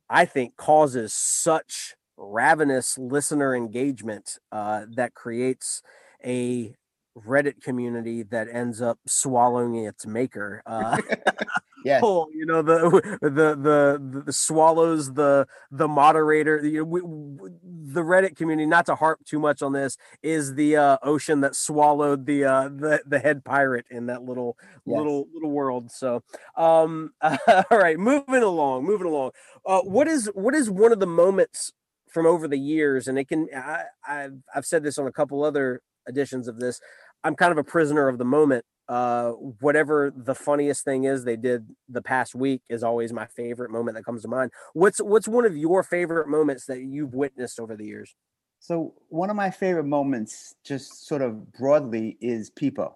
I 0.08 0.24
think 0.24 0.56
causes 0.56 1.12
such 1.12 1.94
ravenous 2.16 2.96
listener 2.96 3.54
engagement 3.54 4.38
uh, 4.52 4.86
that 4.94 5.14
creates 5.14 5.82
a 6.24 6.74
Reddit 7.16 7.62
community 7.62 8.22
that 8.24 8.48
ends 8.50 8.82
up 8.82 8.98
swallowing 9.06 9.76
its 9.76 10.06
maker. 10.06 10.62
Uh, 10.66 11.00
yeah, 11.84 12.00
you 12.00 12.44
know 12.46 12.62
the, 12.62 13.18
the 13.20 13.54
the 13.54 14.22
the 14.24 14.32
swallows 14.32 15.12
the 15.12 15.46
the 15.70 15.86
moderator. 15.86 16.60
The, 16.60 16.78
the 16.78 18.00
Reddit 18.00 18.36
community, 18.36 18.66
not 18.66 18.86
to 18.86 18.94
harp 18.94 19.24
too 19.24 19.38
much 19.38 19.62
on 19.62 19.72
this, 19.72 19.96
is 20.22 20.54
the 20.54 20.76
uh, 20.76 20.98
ocean 21.02 21.40
that 21.42 21.54
swallowed 21.54 22.26
the 22.26 22.44
uh, 22.44 22.68
the 22.68 23.02
the 23.06 23.18
head 23.18 23.44
pirate 23.44 23.86
in 23.90 24.06
that 24.06 24.22
little 24.22 24.56
yes. 24.86 24.96
little 24.96 25.28
little 25.32 25.50
world. 25.50 25.92
So, 25.92 26.22
um, 26.56 27.12
all 27.22 27.64
right, 27.70 27.98
moving 27.98 28.42
along, 28.42 28.84
moving 28.84 29.06
along. 29.06 29.32
Uh, 29.66 29.82
what 29.82 30.08
is 30.08 30.30
what 30.34 30.54
is 30.54 30.70
one 30.70 30.92
of 30.92 31.00
the 31.00 31.06
moments 31.06 31.72
from 32.08 32.26
over 32.26 32.48
the 32.48 32.58
years, 32.58 33.06
and 33.06 33.18
it 33.18 33.28
can 33.28 33.48
I, 33.54 33.84
I've 34.08 34.38
I've 34.54 34.66
said 34.66 34.82
this 34.82 34.98
on 34.98 35.06
a 35.06 35.12
couple 35.12 35.44
other 35.44 35.82
editions 36.08 36.48
of 36.48 36.58
this 36.58 36.80
I'm 37.24 37.34
kind 37.34 37.50
of 37.50 37.58
a 37.58 37.64
prisoner 37.64 38.08
of 38.08 38.18
the 38.18 38.24
moment. 38.24 38.64
Uh, 38.86 39.30
whatever 39.60 40.12
the 40.14 40.34
funniest 40.34 40.84
thing 40.84 41.04
is 41.04 41.24
they 41.24 41.36
did 41.36 41.66
the 41.88 42.02
past 42.02 42.34
week 42.34 42.60
is 42.68 42.84
always 42.84 43.14
my 43.14 43.26
favorite 43.26 43.70
moment 43.70 43.96
that 43.96 44.04
comes 44.04 44.20
to 44.22 44.28
mind. 44.28 44.50
What's 44.74 44.98
what's 44.98 45.26
one 45.26 45.46
of 45.46 45.56
your 45.56 45.82
favorite 45.82 46.28
moments 46.28 46.66
that 46.66 46.82
you've 46.82 47.14
witnessed 47.14 47.58
over 47.58 47.76
the 47.76 47.86
years? 47.86 48.14
So 48.60 48.94
one 49.08 49.30
of 49.30 49.36
my 49.36 49.50
favorite 49.50 49.84
moments, 49.84 50.54
just 50.64 51.06
sort 51.06 51.22
of 51.22 51.50
broadly, 51.52 52.18
is 52.20 52.50
Peepo. 52.50 52.92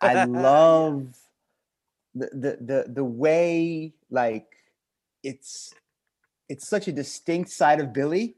I 0.00 0.24
love 0.26 1.16
the, 2.14 2.28
the 2.32 2.58
the 2.60 2.92
the 2.92 3.04
way 3.04 3.92
like 4.08 4.46
it's 5.24 5.74
it's 6.48 6.68
such 6.68 6.86
a 6.86 6.92
distinct 6.92 7.50
side 7.50 7.80
of 7.80 7.92
Billy 7.92 8.36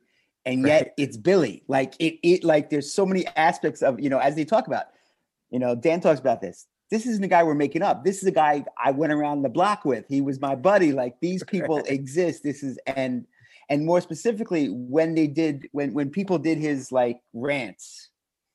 and 0.49 0.67
yet 0.67 0.83
right. 0.83 0.93
it's 0.97 1.17
Billy. 1.19 1.63
Like 1.69 1.95
it, 1.99 2.19
it 2.23 2.43
like 2.43 2.71
there's 2.71 2.93
so 2.93 3.05
many 3.05 3.27
aspects 3.37 3.83
of 3.83 4.01
you 4.01 4.09
know 4.09 4.19
as 4.19 4.35
they 4.35 4.45
talk 4.45 4.67
about. 4.67 4.87
You 5.51 5.59
know, 5.59 5.75
Dan 5.75 6.01
talks 6.01 6.21
about 6.21 6.41
this. 6.41 6.67
This 6.91 7.07
isn't 7.07 7.21
the 7.21 7.29
guy 7.29 7.43
we're 7.43 7.55
making 7.55 7.83
up. 7.83 8.05
This 8.05 8.19
is 8.23 8.25
a 8.25 8.33
guy 8.33 8.65
I 8.83 8.91
went 8.91 9.13
around 9.13 9.43
the 9.43 9.51
block 9.51 9.85
with. 9.85 10.07
He 10.09 10.21
was 10.23 10.41
my 10.41 10.55
buddy. 10.55 10.93
Like 10.93 11.21
these 11.21 11.45
people 11.47 11.79
exist. 11.87 12.43
This 12.43 12.63
is 12.63 12.79
and 12.87 13.27
and 13.69 13.85
more 13.85 14.01
specifically 14.01 14.69
when 14.69 15.15
they 15.15 15.27
did 15.27 15.69
when 15.73 15.93
when 15.93 16.11
people 16.11 16.39
did 16.39 16.57
his 16.57 16.91
like 16.91 17.21
rants. 17.35 18.09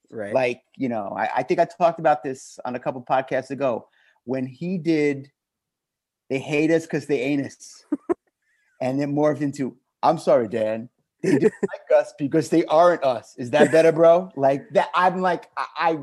Right. 0.10 0.34
Like 0.34 0.62
you 0.76 0.90
know, 0.90 1.14
I, 1.16 1.30
I 1.38 1.44
think 1.44 1.60
I 1.60 1.66
talked 1.66 2.00
about 2.00 2.24
this 2.24 2.60
on 2.66 2.76
a 2.76 2.80
couple 2.80 3.04
podcasts 3.08 3.52
ago 3.52 3.88
when 4.24 4.48
he 4.48 4.80
did. 4.80 5.32
They 6.30 6.40
hate 6.40 6.72
us 6.72 6.84
because 6.84 7.06
they 7.06 7.20
ain't 7.20 7.46
us, 7.46 7.86
and 8.82 9.00
then 9.00 9.14
morphed 9.14 9.42
into 9.42 9.78
I'm 10.02 10.18
sorry, 10.18 10.48
Dan 10.48 10.90
they 11.24 11.38
do 11.38 11.50
like 11.62 12.00
us 12.00 12.14
because 12.18 12.50
they 12.50 12.66
aren't 12.66 13.04
us. 13.04 13.34
Is 13.38 13.50
that 13.52 13.72
better, 13.72 13.92
bro? 13.92 14.30
Like 14.36 14.70
that. 14.72 14.90
I'm 14.94 15.22
like, 15.22 15.50
I, 15.58 15.66
I 15.78 16.00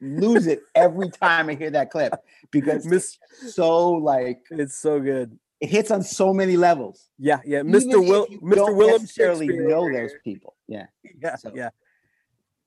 lose 0.00 0.46
it 0.46 0.62
every 0.74 1.10
time 1.10 1.48
I 1.48 1.54
hear 1.54 1.70
that 1.70 1.90
clip 1.90 2.14
because 2.50 2.86
Miss, 2.86 3.18
it's 3.42 3.54
so 3.54 3.90
like 3.90 4.40
it's 4.50 4.78
so 4.78 5.00
good. 5.00 5.38
It 5.60 5.70
hits 5.70 5.90
on 5.90 6.02
so 6.02 6.32
many 6.32 6.56
levels. 6.56 7.08
Yeah, 7.18 7.40
yeah. 7.44 7.62
Mr. 7.62 8.06
Will, 8.06 8.26
Mr. 8.26 8.74
Willem 8.74 9.02
necessarily 9.02 9.48
know 9.48 9.90
those 9.92 10.12
people. 10.22 10.54
Yeah, 10.68 10.86
yeah, 11.22 11.36
so. 11.36 11.52
yeah. 11.54 11.70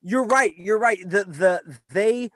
You're 0.01 0.25
right. 0.25 0.53
You're 0.57 0.79
right. 0.79 0.99
The 1.01 1.23
the 1.23 1.77
they 1.89 2.31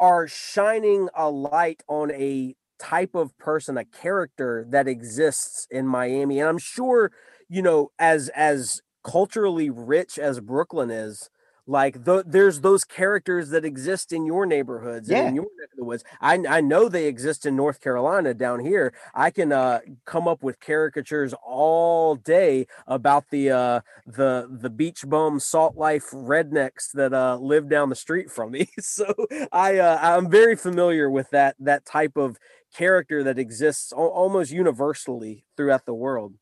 are 0.00 0.26
shining 0.26 1.08
a 1.14 1.30
light 1.30 1.82
on 1.88 2.10
a 2.12 2.56
type 2.78 3.14
of 3.14 3.36
person, 3.36 3.76
a 3.76 3.84
character 3.84 4.66
that 4.70 4.88
exists 4.88 5.68
in 5.70 5.86
Miami, 5.86 6.40
and 6.40 6.48
I'm 6.48 6.58
sure 6.58 7.12
you 7.50 7.60
know, 7.62 7.90
as 7.98 8.30
as 8.30 8.80
culturally 9.02 9.68
rich 9.70 10.18
as 10.18 10.40
Brooklyn 10.40 10.90
is, 10.90 11.28
like 11.66 12.04
the, 12.04 12.24
there's 12.26 12.60
those 12.60 12.84
characters 12.84 13.50
that 13.50 13.64
exist 13.64 14.12
in 14.12 14.26
your 14.26 14.46
neighborhoods 14.46 15.08
yeah. 15.08 15.18
and 15.18 15.28
in 15.28 15.34
your 15.36 15.44
neck 15.44 15.70
of 15.72 15.78
the 15.78 15.84
woods. 15.84 16.02
I, 16.20 16.42
I 16.48 16.60
know 16.60 16.88
they 16.88 17.06
exist 17.06 17.46
in 17.46 17.54
North 17.54 17.80
Carolina 17.80 18.34
down 18.34 18.60
here. 18.60 18.92
I 19.14 19.30
can 19.30 19.52
uh, 19.52 19.80
come 20.04 20.26
up 20.26 20.42
with 20.42 20.60
caricatures 20.60 21.34
all 21.44 22.16
day 22.16 22.66
about 22.86 23.24
the 23.30 23.50
uh, 23.50 23.80
the 24.06 24.48
the 24.50 24.70
beach 24.70 25.04
bum 25.06 25.38
salt 25.38 25.76
life 25.76 26.10
rednecks 26.12 26.90
that 26.94 27.12
uh, 27.12 27.36
live 27.36 27.68
down 27.68 27.88
the 27.88 27.96
street 27.96 28.30
from 28.30 28.52
me. 28.52 28.68
so 28.80 29.12
I 29.52 29.78
uh, 29.78 29.98
I'm 30.00 30.30
very 30.30 30.56
familiar 30.56 31.10
with 31.10 31.30
that 31.30 31.56
that 31.60 31.84
type 31.84 32.16
of 32.16 32.38
character 32.74 33.22
that 33.24 33.38
exists 33.38 33.92
almost 33.92 34.50
universally 34.50 35.44
throughout 35.56 35.86
the 35.86 35.94
world. 35.94 36.34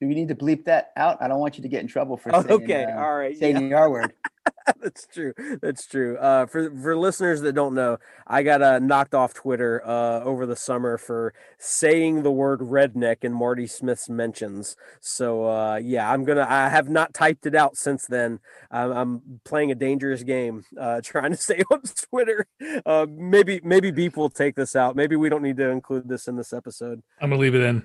Do 0.00 0.08
we 0.08 0.14
need 0.14 0.28
to 0.28 0.34
bleep 0.34 0.64
that 0.66 0.90
out? 0.96 1.22
I 1.22 1.28
don't 1.28 1.40
want 1.40 1.56
you 1.56 1.62
to 1.62 1.68
get 1.68 1.80
in 1.80 1.88
trouble 1.88 2.16
for 2.16 2.34
oh, 2.34 2.42
saying, 2.42 2.62
okay. 2.62 2.84
Uh, 2.84 3.00
All 3.00 3.16
right. 3.16 3.36
saying 3.36 3.56
yeah. 3.56 3.68
the 3.68 3.74
R 3.74 3.90
word. 3.90 4.12
That's 4.82 5.06
true. 5.06 5.32
That's 5.62 5.86
true. 5.86 6.16
Uh, 6.18 6.46
for 6.46 6.70
for 6.70 6.96
listeners 6.96 7.40
that 7.42 7.52
don't 7.52 7.74
know, 7.74 7.98
I 8.26 8.42
got 8.42 8.62
uh, 8.62 8.78
knocked 8.78 9.14
off 9.14 9.32
Twitter 9.32 9.80
uh, 9.86 10.20
over 10.22 10.44
the 10.44 10.56
summer 10.56 10.98
for 10.98 11.34
saying 11.58 12.22
the 12.22 12.32
word 12.32 12.60
redneck 12.60 13.18
in 13.22 13.32
Marty 13.32 13.66
Smith's 13.66 14.08
mentions. 14.08 14.76
So 15.00 15.48
uh, 15.48 15.76
yeah, 15.76 16.10
I'm 16.10 16.24
gonna. 16.24 16.46
I 16.48 16.68
have 16.68 16.88
not 16.88 17.14
typed 17.14 17.46
it 17.46 17.54
out 17.54 17.76
since 17.76 18.06
then. 18.06 18.40
I'm, 18.70 18.92
I'm 18.92 19.40
playing 19.44 19.70
a 19.70 19.76
dangerous 19.76 20.22
game, 20.22 20.64
uh, 20.80 21.00
trying 21.02 21.30
to 21.30 21.36
stay 21.36 21.62
on 21.70 21.82
Twitter. 22.10 22.46
Uh, 22.84 23.06
maybe 23.08 23.60
maybe 23.62 23.90
Beep 23.90 24.16
will 24.16 24.30
take 24.30 24.56
this 24.56 24.74
out. 24.74 24.96
Maybe 24.96 25.16
we 25.16 25.28
don't 25.28 25.42
need 25.42 25.56
to 25.58 25.68
include 25.70 26.08
this 26.08 26.26
in 26.26 26.36
this 26.36 26.52
episode. 26.52 27.02
I'm 27.20 27.30
gonna 27.30 27.40
leave 27.40 27.54
it 27.54 27.62
in. 27.62 27.84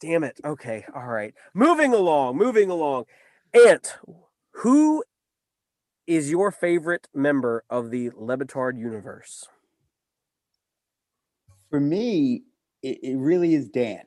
Damn 0.00 0.24
it. 0.24 0.40
Okay. 0.44 0.84
All 0.94 1.06
right. 1.06 1.34
Moving 1.54 1.92
along. 1.92 2.36
Moving 2.36 2.70
along. 2.70 3.04
Ant, 3.54 3.96
who 4.52 5.04
is 6.06 6.30
your 6.30 6.50
favorite 6.50 7.08
member 7.14 7.64
of 7.70 7.90
the 7.90 8.10
Le 8.16 8.36
Batard 8.36 8.78
universe? 8.78 9.46
For 11.70 11.80
me, 11.80 12.42
it, 12.82 12.98
it 13.02 13.16
really 13.16 13.54
is 13.54 13.68
Dan. 13.68 14.02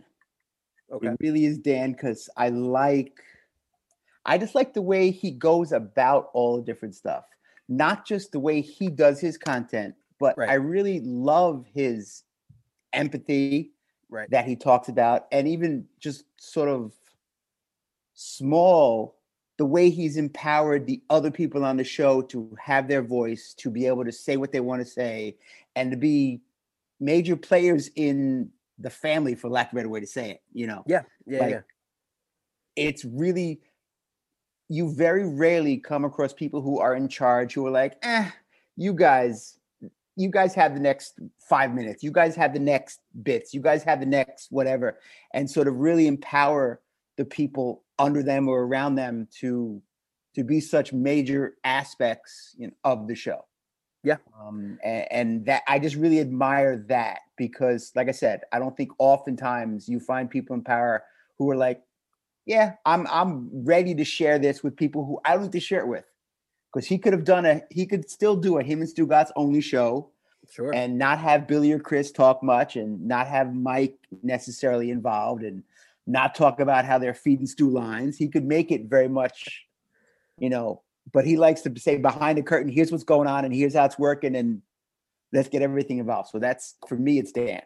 Okay. 0.91 1.08
It 1.08 1.17
really 1.20 1.46
is 1.46 1.58
Dan 1.58 1.94
because 1.94 2.29
I 2.38 2.50
like, 2.50 3.20
I 4.25 4.38
just 4.38 4.56
like 4.56 4.74
the 4.74 4.82
way 4.82 5.12
he 5.12 5.32
goes 5.32 5.72
about 5.72 6.29
all 6.34 6.58
the 6.58 6.63
different 6.63 6.96
stuff. 6.96 7.25
Not 7.67 8.06
just 8.06 8.32
the 8.32 8.39
way 8.39 8.62
he 8.62 8.89
does 8.89 9.20
his 9.20 9.38
content, 9.38 9.96
but 10.20 10.38
Right. 10.38 10.50
I 10.50 10.53
really 10.53 11.01
love 11.01 11.65
his 11.74 12.24
empathy 12.94 13.74
Right. 14.09 14.29
that 14.31 14.45
he 14.45 14.55
talks 14.55 14.87
about, 14.87 15.27
and 15.31 15.47
even 15.47 15.85
just 15.99 16.23
sort 16.37 16.69
of 16.69 16.93
small 18.13 19.15
the 19.57 19.65
way 19.65 19.89
he's 19.89 20.17
empowered 20.17 20.85
the 20.85 21.01
other 21.09 21.31
people 21.31 21.65
on 21.65 21.77
the 21.77 21.83
show 21.83 22.21
to 22.21 22.55
have 22.59 22.87
their 22.87 23.01
voice, 23.01 23.53
to 23.55 23.71
be 23.71 23.87
able 23.87 24.05
to 24.05 24.11
say 24.11 24.37
what 24.37 24.51
they 24.51 24.59
want 24.59 24.81
to 24.81 24.85
say, 24.85 25.35
and 25.75 25.91
to 25.91 25.97
be 25.97 26.41
major 26.99 27.35
players 27.35 27.89
in 27.95 28.49
the 28.77 28.89
family, 28.89 29.33
for 29.33 29.49
lack 29.49 29.67
of 29.67 29.73
a 29.73 29.75
better 29.77 29.89
way 29.89 29.99
to 29.99 30.07
say 30.07 30.31
it. 30.31 30.41
You 30.53 30.67
know, 30.67 30.83
Yeah. 30.85 31.01
Yeah. 31.25 31.39
Like, 31.39 31.51
yeah. 31.51 31.61
it's 32.75 33.03
really 33.03 33.61
you 34.69 34.93
very 34.93 35.27
rarely 35.27 35.77
come 35.77 36.05
across 36.05 36.33
people 36.33 36.61
who 36.61 36.79
are 36.79 36.93
in 36.95 37.07
charge 37.07 37.53
who 37.53 37.65
are 37.65 37.71
like, 37.71 37.97
eh, 38.03 38.29
you 38.75 38.93
guys, 38.93 39.56
you 40.17 40.29
guys 40.31 40.55
have 40.55 40.74
the 40.74 40.79
next 40.79 41.19
five 41.39 41.74
minutes, 41.74 42.03
you 42.03 42.12
guys 42.12 42.36
have 42.36 42.51
the 42.51 42.59
next 42.59 43.00
bits, 43.21 43.53
you 43.53 43.62
guys 43.62 43.83
have 43.83 44.00
the 44.00 44.05
next 44.05 44.51
whatever, 44.51 45.00
and 45.33 45.50
sort 45.50 45.67
of 45.67 45.75
really 45.75 46.07
empower 46.07 46.81
the 47.17 47.25
people 47.25 47.83
under 48.00 48.24
them 48.24 48.47
or 48.47 48.63
around 48.63 48.95
them 48.95 49.27
to 49.39 49.81
to 50.36 50.43
be 50.43 50.59
such 50.59 50.91
major 50.93 51.55
aspects 51.63 52.55
you 52.57 52.67
know, 52.67 52.74
of 52.83 53.07
the 53.07 53.15
show. 53.15 53.45
Yeah. 54.03 54.17
Um, 54.39 54.77
and, 54.83 55.07
and 55.12 55.45
that 55.45 55.63
I 55.67 55.79
just 55.79 55.95
really 55.95 56.19
admire 56.19 56.77
that 56.89 57.19
because, 57.38 57.91
like 57.95 58.07
I 58.07 58.12
said, 58.12 58.41
I 58.51 58.59
don't 58.59 58.75
think 58.75 58.91
oftentimes 59.00 59.88
you 59.88 60.00
find 60.00 60.29
people 60.29 60.55
in 60.55 60.63
power 60.63 61.03
who 61.38 61.50
are 61.51 61.55
like, 61.55 61.81
yeah, 62.45 62.74
I'm 62.86 63.05
I'm 63.07 63.50
ready 63.51 63.93
to 63.95 64.03
share 64.03 64.39
this 64.39 64.63
with 64.63 64.75
people 64.75 65.05
who 65.05 65.19
I 65.25 65.33
don't 65.33 65.43
need 65.43 65.51
to 65.51 65.59
share 65.59 65.81
it 65.81 65.88
with. 65.88 66.05
Because 66.74 66.88
he 66.88 66.97
could 66.97 67.13
have 67.13 67.24
done 67.24 67.45
a 67.45 67.62
he 67.69 67.86
could 67.86 68.09
still 68.09 68.36
do 68.36 68.57
a 68.57 68.63
him 68.63 68.81
and 68.81 68.89
Stugotz 68.89 69.31
only 69.36 69.62
show 69.62 70.12
Sure. 70.50 70.74
and 70.74 70.97
not 70.97 71.19
have 71.19 71.47
Billy 71.47 71.71
or 71.71 71.79
Chris 71.79 72.12
talk 72.12 72.41
much 72.41 72.77
and 72.77 73.05
not 73.05 73.27
have 73.27 73.53
Mike 73.53 73.97
necessarily 74.24 74.91
involved 74.91 75.43
and 75.43 75.63
not 76.05 76.36
talk 76.36 76.59
about 76.59 76.86
how 76.86 76.97
they're 76.97 77.13
feeding 77.13 77.47
Stu 77.47 77.69
lines. 77.69 78.17
He 78.17 78.29
could 78.29 78.45
make 78.45 78.71
it 78.71 78.86
very 78.86 79.09
much, 79.09 79.65
you 80.38 80.50
know, 80.50 80.83
but 81.12 81.25
he 81.25 81.36
likes 81.36 81.62
to 81.62 81.79
say 81.79 81.97
behind 81.97 82.38
the 82.38 82.43
curtain, 82.43 82.71
here's 82.71 82.91
what's 82.91 83.03
going 83.03 83.27
on 83.27 83.43
and 83.45 83.53
here's 83.53 83.75
how 83.75 83.86
it's 83.86 84.00
working 84.00 84.36
and 84.36 84.62
let's 85.33 85.50
get 85.50 85.62
everything 85.62 85.97
involved. 85.97 86.29
So 86.29 86.39
that's 86.39 86.75
for 86.88 86.95
me, 86.95 87.19
it's 87.19 87.31
Dan. 87.31 87.62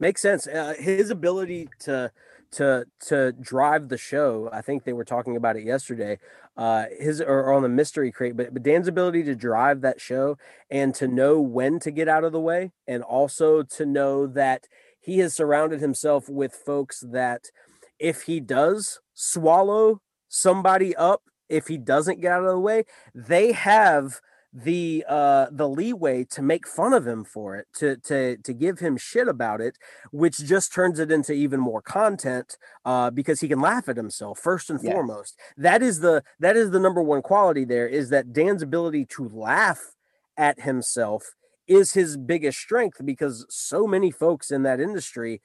Makes 0.00 0.22
sense. 0.22 0.46
Uh, 0.46 0.74
his 0.78 1.10
ability 1.10 1.68
to 1.80 2.10
to 2.52 2.86
to 3.06 3.32
drive 3.32 3.88
the 3.88 3.98
show. 3.98 4.48
I 4.52 4.62
think 4.62 4.84
they 4.84 4.92
were 4.92 5.04
talking 5.04 5.36
about 5.36 5.56
it 5.56 5.64
yesterday. 5.64 6.18
Uh, 6.56 6.86
his 6.98 7.20
or 7.20 7.52
on 7.52 7.62
the 7.62 7.68
mystery 7.68 8.10
crate, 8.10 8.36
but 8.36 8.52
but 8.54 8.62
Dan's 8.62 8.88
ability 8.88 9.22
to 9.24 9.34
drive 9.34 9.82
that 9.82 10.00
show 10.00 10.38
and 10.70 10.94
to 10.94 11.06
know 11.06 11.40
when 11.40 11.78
to 11.80 11.90
get 11.90 12.08
out 12.08 12.24
of 12.24 12.32
the 12.32 12.40
way, 12.40 12.72
and 12.86 13.02
also 13.02 13.62
to 13.62 13.84
know 13.84 14.26
that 14.26 14.66
he 14.98 15.18
has 15.18 15.34
surrounded 15.34 15.80
himself 15.80 16.28
with 16.28 16.52
folks 16.54 17.04
that, 17.06 17.50
if 17.98 18.22
he 18.22 18.40
does 18.40 19.00
swallow 19.14 20.00
somebody 20.28 20.96
up, 20.96 21.22
if 21.48 21.68
he 21.68 21.78
doesn't 21.78 22.20
get 22.20 22.32
out 22.32 22.42
of 22.42 22.52
the 22.52 22.58
way, 22.58 22.84
they 23.14 23.52
have 23.52 24.20
the 24.52 25.04
uh 25.08 25.46
the 25.50 25.68
leeway 25.68 26.24
to 26.24 26.40
make 26.40 26.66
fun 26.66 26.92
of 26.92 27.06
him 27.06 27.24
for 27.24 27.56
it 27.56 27.66
to 27.74 27.96
to 27.98 28.36
to 28.38 28.54
give 28.54 28.78
him 28.78 28.96
shit 28.96 29.28
about 29.28 29.60
it 29.60 29.76
which 30.12 30.38
just 30.38 30.72
turns 30.72 30.98
it 30.98 31.10
into 31.10 31.32
even 31.32 31.60
more 31.60 31.82
content 31.82 32.56
uh 32.84 33.10
because 33.10 33.40
he 33.40 33.48
can 33.48 33.60
laugh 33.60 33.88
at 33.88 33.96
himself 33.96 34.38
first 34.38 34.70
and 34.70 34.80
Yes. 34.80 34.94
foremost 34.94 35.38
that 35.56 35.82
is 35.82 36.00
the 36.00 36.22
that 36.40 36.56
is 36.56 36.70
the 36.70 36.80
number 36.80 37.02
one 37.02 37.20
quality 37.22 37.64
there 37.64 37.88
is 37.88 38.08
that 38.10 38.32
dan's 38.32 38.62
ability 38.62 39.04
to 39.04 39.28
laugh 39.28 39.94
at 40.36 40.60
himself 40.60 41.34
is 41.66 41.92
his 41.92 42.16
biggest 42.16 42.58
strength 42.58 43.00
because 43.04 43.44
so 43.48 43.86
many 43.86 44.10
folks 44.10 44.50
in 44.50 44.62
that 44.62 44.80
industry 44.80 45.42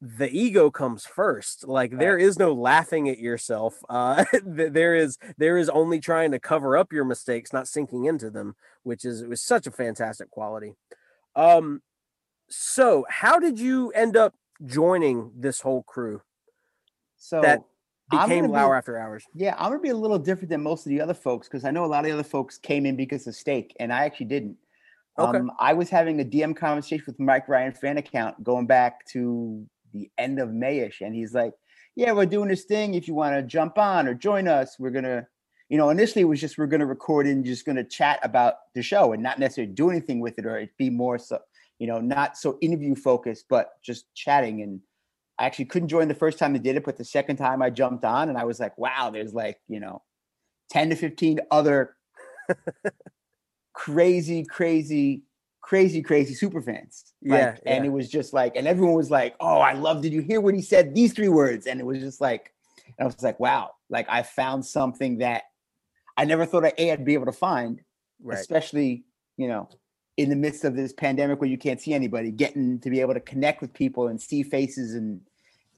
the 0.00 0.30
ego 0.30 0.70
comes 0.70 1.04
first 1.04 1.66
like 1.66 1.90
there 1.98 2.16
is 2.16 2.38
no 2.38 2.52
laughing 2.52 3.08
at 3.08 3.18
yourself 3.18 3.74
uh 3.88 4.24
there 4.44 4.94
is 4.94 5.18
there 5.38 5.58
is 5.58 5.68
only 5.68 5.98
trying 5.98 6.30
to 6.30 6.38
cover 6.38 6.76
up 6.76 6.92
your 6.92 7.04
mistakes 7.04 7.52
not 7.52 7.66
sinking 7.66 8.04
into 8.04 8.30
them 8.30 8.54
which 8.84 9.04
is 9.04 9.22
it 9.22 9.28
was 9.28 9.42
such 9.42 9.66
a 9.66 9.72
fantastic 9.72 10.30
quality 10.30 10.74
um 11.34 11.82
so 12.48 13.04
how 13.08 13.40
did 13.40 13.58
you 13.58 13.90
end 13.90 14.16
up 14.16 14.34
joining 14.64 15.32
this 15.36 15.60
whole 15.60 15.82
crew 15.82 16.22
So 17.16 17.40
That 17.40 17.62
became 18.10 18.46
gonna 18.46 18.48
be- 18.48 18.74
after 18.74 18.98
hours 18.98 19.24
Yeah, 19.34 19.54
I'm 19.58 19.70
gonna 19.70 19.80
be 19.80 19.90
a 19.90 19.96
little 19.96 20.18
different 20.18 20.50
than 20.50 20.62
most 20.62 20.86
of 20.86 20.90
the 20.90 21.00
other 21.00 21.14
folks 21.14 21.48
because 21.48 21.64
I 21.64 21.70
know 21.70 21.84
a 21.84 21.86
lot 21.86 22.00
of 22.00 22.06
the 22.06 22.12
other 22.12 22.22
folks 22.22 22.58
came 22.58 22.86
in 22.86 22.96
because 22.96 23.26
of 23.26 23.34
stake, 23.34 23.76
and 23.80 23.92
I 23.92 24.04
actually 24.04 24.26
didn't. 24.26 24.56
Okay. 25.18 25.38
Um, 25.38 25.50
I 25.58 25.72
was 25.74 25.90
having 25.90 26.20
a 26.20 26.24
DM 26.24 26.56
conversation 26.56 27.04
with 27.06 27.18
Mike 27.18 27.48
Ryan 27.48 27.72
fan 27.72 27.98
account 27.98 28.42
going 28.42 28.66
back 28.66 29.04
to 29.08 29.66
the 29.92 30.10
end 30.18 30.38
of 30.38 30.50
Mayish, 30.50 31.00
and 31.00 31.14
he's 31.14 31.34
like, 31.34 31.54
"Yeah, 31.96 32.12
we're 32.12 32.26
doing 32.26 32.48
this 32.48 32.64
thing. 32.64 32.94
If 32.94 33.08
you 33.08 33.14
want 33.14 33.34
to 33.36 33.42
jump 33.42 33.78
on 33.78 34.06
or 34.08 34.14
join 34.14 34.48
us, 34.48 34.76
we're 34.78 34.90
gonna." 34.90 35.26
You 35.68 35.76
know, 35.76 35.90
initially 35.90 36.22
it 36.22 36.24
was 36.24 36.40
just 36.40 36.56
we're 36.56 36.66
gonna 36.66 36.86
record 36.86 37.26
and 37.26 37.44
just 37.44 37.66
gonna 37.66 37.84
chat 37.84 38.20
about 38.22 38.54
the 38.74 38.82
show 38.82 39.12
and 39.12 39.22
not 39.22 39.38
necessarily 39.38 39.72
do 39.72 39.90
anything 39.90 40.20
with 40.20 40.38
it, 40.38 40.46
or 40.46 40.58
it 40.58 40.70
be 40.78 40.88
more 40.88 41.18
so, 41.18 41.40
you 41.78 41.86
know, 41.86 42.00
not 42.00 42.36
so 42.38 42.58
interview 42.62 42.94
focused, 42.94 43.44
but 43.50 43.72
just 43.82 44.06
chatting. 44.14 44.62
And 44.62 44.80
I 45.38 45.46
actually 45.46 45.66
couldn't 45.66 45.88
join 45.88 46.08
the 46.08 46.14
first 46.14 46.38
time 46.38 46.52
they 46.52 46.58
did 46.58 46.76
it, 46.76 46.84
but 46.84 46.96
the 46.96 47.04
second 47.04 47.36
time 47.36 47.62
I 47.62 47.70
jumped 47.70 48.04
on 48.04 48.28
and 48.28 48.38
I 48.38 48.44
was 48.44 48.58
like, 48.58 48.76
wow, 48.76 49.10
there's 49.10 49.34
like, 49.34 49.58
you 49.68 49.78
know, 49.78 50.02
10 50.70 50.90
to 50.90 50.96
15 50.96 51.40
other 51.50 51.96
crazy, 53.72 54.44
crazy, 54.44 55.22
crazy, 55.68 56.00
crazy 56.00 56.32
super 56.32 56.62
fans. 56.62 57.12
Like, 57.22 57.40
Yeah, 57.40 57.56
And 57.66 57.84
it 57.84 57.90
was 57.90 58.08
just 58.08 58.32
like, 58.32 58.56
and 58.56 58.66
everyone 58.66 58.94
was 58.94 59.10
like, 59.10 59.34
oh, 59.38 59.58
I 59.58 59.74
love, 59.74 60.00
did 60.00 60.14
you 60.14 60.22
hear 60.22 60.40
what 60.40 60.54
he 60.54 60.62
said 60.62 60.94
these 60.94 61.12
three 61.12 61.28
words? 61.28 61.66
And 61.66 61.78
it 61.78 61.84
was 61.84 61.98
just 61.98 62.22
like, 62.22 62.54
and 62.86 62.94
I 63.00 63.04
was 63.04 63.22
like, 63.22 63.38
wow, 63.38 63.72
like 63.90 64.06
I 64.08 64.22
found 64.22 64.64
something 64.64 65.18
that 65.18 65.42
I 66.16 66.24
never 66.24 66.46
thought 66.46 66.64
I 66.64 66.72
A, 66.78 66.92
I'd 66.92 67.04
be 67.04 67.12
able 67.12 67.26
to 67.26 67.32
find, 67.32 67.82
right 68.22 68.38
especially, 68.38 69.04
you 69.36 69.46
know, 69.46 69.68
in 70.16 70.30
the 70.30 70.36
midst 70.36 70.64
of 70.64 70.74
this 70.74 70.94
pandemic 70.94 71.38
where 71.38 71.50
you 71.50 71.58
can't 71.58 71.82
see 71.82 71.92
anybody, 71.92 72.30
getting 72.30 72.80
to 72.80 72.88
be 72.88 73.02
able 73.02 73.12
to 73.12 73.20
connect 73.20 73.60
with 73.60 73.74
people 73.74 74.08
and 74.08 74.18
see 74.18 74.42
faces 74.42 74.94
and 74.94 75.20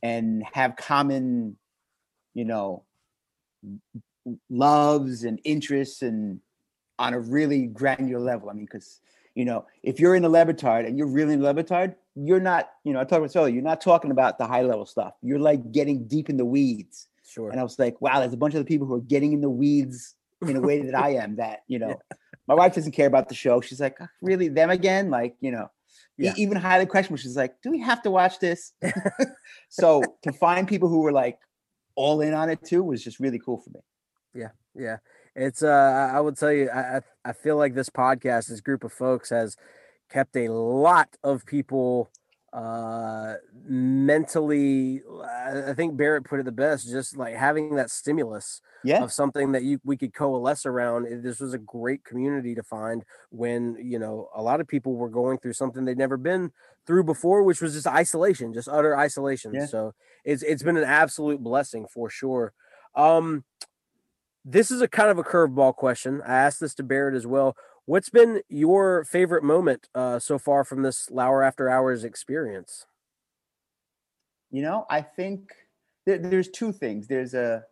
and 0.04 0.44
have 0.52 0.76
common, 0.76 1.56
you 2.34 2.44
know, 2.44 2.84
loves 4.48 5.24
and 5.24 5.40
interests 5.42 6.02
and 6.02 6.38
on 6.96 7.12
a 7.12 7.18
really 7.18 7.66
granular 7.66 8.20
level. 8.20 8.50
I 8.50 8.52
mean, 8.52 8.66
because 8.66 9.00
you 9.34 9.44
know, 9.44 9.66
if 9.82 10.00
you're 10.00 10.14
in 10.14 10.22
the 10.22 10.28
Le 10.28 10.44
Batard 10.44 10.86
and 10.86 10.98
you're 10.98 11.06
really 11.06 11.34
in 11.34 11.42
Le 11.42 11.54
Batard, 11.54 11.94
you're 12.14 12.40
not, 12.40 12.70
you 12.84 12.92
know, 12.92 13.00
I 13.00 13.04
talked 13.04 13.24
about 13.24 13.36
earlier, 13.36 13.54
you're 13.54 13.62
not 13.62 13.80
talking 13.80 14.10
about 14.10 14.38
the 14.38 14.46
high 14.46 14.62
level 14.62 14.84
stuff. 14.86 15.14
You're 15.22 15.38
like 15.38 15.72
getting 15.72 16.06
deep 16.06 16.28
in 16.28 16.36
the 16.36 16.44
weeds. 16.44 17.08
sure 17.24 17.50
And 17.50 17.60
I 17.60 17.62
was 17.62 17.78
like, 17.78 18.00
wow, 18.00 18.20
there's 18.20 18.32
a 18.32 18.36
bunch 18.36 18.54
of 18.54 18.66
people 18.66 18.86
who 18.86 18.94
are 18.94 19.00
getting 19.00 19.32
in 19.32 19.40
the 19.40 19.50
weeds 19.50 20.14
in 20.42 20.56
a 20.56 20.60
way 20.60 20.82
that 20.82 20.94
I 20.94 21.14
am. 21.14 21.36
That 21.36 21.60
you 21.68 21.78
know, 21.78 22.00
my 22.48 22.54
wife 22.54 22.74
doesn't 22.74 22.92
care 22.92 23.06
about 23.06 23.28
the 23.28 23.34
show. 23.34 23.60
She's 23.60 23.80
like, 23.80 23.96
"Ah, 24.00 24.08
really, 24.20 24.48
them 24.48 24.70
again? 24.70 25.10
Like, 25.10 25.36
you 25.40 25.52
know, 25.52 25.70
e- 26.18 26.32
even 26.36 26.56
highly 26.56 26.86
questionable. 26.86 27.20
She's 27.20 27.36
like, 27.36 27.60
do 27.62 27.70
we 27.70 27.80
have 27.80 28.02
to 28.02 28.10
watch 28.10 28.38
this? 28.38 28.72
so 29.68 30.02
to 30.22 30.32
find 30.32 30.68
people 30.68 30.88
who 30.88 31.00
were 31.00 31.12
like 31.12 31.38
all 31.94 32.20
in 32.20 32.34
on 32.34 32.50
it 32.50 32.64
too 32.64 32.82
was 32.82 33.02
just 33.02 33.20
really 33.20 33.38
cool 33.38 33.58
for 33.58 33.70
me. 33.70 33.80
Yeah. 34.34 34.48
Yeah, 34.74 34.98
it's 35.34 35.62
uh, 35.62 36.10
I 36.12 36.20
would 36.20 36.36
tell 36.36 36.52
you, 36.52 36.70
I 36.70 37.00
I 37.24 37.32
feel 37.32 37.56
like 37.56 37.74
this 37.74 37.90
podcast, 37.90 38.48
this 38.48 38.60
group 38.60 38.84
of 38.84 38.92
folks, 38.92 39.30
has 39.30 39.56
kept 40.10 40.36
a 40.36 40.48
lot 40.48 41.08
of 41.22 41.46
people 41.46 42.10
uh 42.52 43.34
mentally 43.64 45.02
i 45.24 45.70
I 45.70 45.74
think 45.74 45.96
barrett 45.96 46.24
put 46.24 46.40
it 46.40 46.44
the 46.46 46.52
best 46.52 46.88
just 46.90 47.16
like 47.16 47.36
having 47.36 47.76
that 47.76 47.90
stimulus 47.92 48.60
Yeah, 48.82 49.02
of 49.02 49.12
something 49.12 49.52
that 49.52 49.62
you 49.62 49.80
we 49.84 49.96
could 49.96 50.12
coalesce 50.12 50.66
around 50.66 51.06
this 51.22 51.38
was 51.38 51.54
a 51.54 51.58
great 51.58 52.04
community 52.04 52.56
to 52.56 52.62
find 52.64 53.04
when 53.30 53.76
you 53.80 54.00
know 54.00 54.30
a 54.34 54.42
lot 54.42 54.60
of 54.60 54.66
people 54.66 54.96
were 54.96 55.08
going 55.08 55.38
through 55.38 55.52
something 55.52 55.84
they'd 55.84 55.96
never 55.96 56.16
been 56.16 56.50
through 56.86 57.04
before 57.04 57.44
which 57.44 57.60
was 57.60 57.74
just 57.74 57.86
isolation 57.86 58.52
just 58.52 58.68
utter 58.68 58.96
isolation 58.96 59.54
Yeah. 59.54 59.66
so 59.66 59.94
it's 60.24 60.42
it's 60.42 60.62
been 60.64 60.76
an 60.76 60.84
absolute 60.84 61.40
blessing 61.40 61.86
for 61.86 62.10
sure 62.10 62.52
um 62.96 63.44
this 64.44 64.70
is 64.70 64.80
a 64.80 64.88
kind 64.88 65.10
of 65.10 65.18
a 65.18 65.24
curveball 65.24 65.74
question 65.74 66.20
i 66.26 66.34
asked 66.34 66.60
this 66.60 66.74
to 66.74 66.82
barrett 66.82 67.14
as 67.14 67.26
well 67.26 67.56
what's 67.84 68.10
been 68.10 68.40
your 68.48 69.04
favorite 69.04 69.44
moment 69.44 69.88
uh 69.94 70.18
so 70.18 70.38
far 70.38 70.64
from 70.64 70.82
this 70.82 71.10
lour 71.10 71.42
after 71.42 71.68
hours 71.68 72.04
experience 72.04 72.86
you 74.50 74.62
know, 74.62 74.84
I 74.90 75.00
think 75.00 75.52
there, 76.06 76.18
there's 76.18 76.48
two 76.48 76.72
things. 76.72 77.06
There's 77.06 77.34
a 77.34 77.64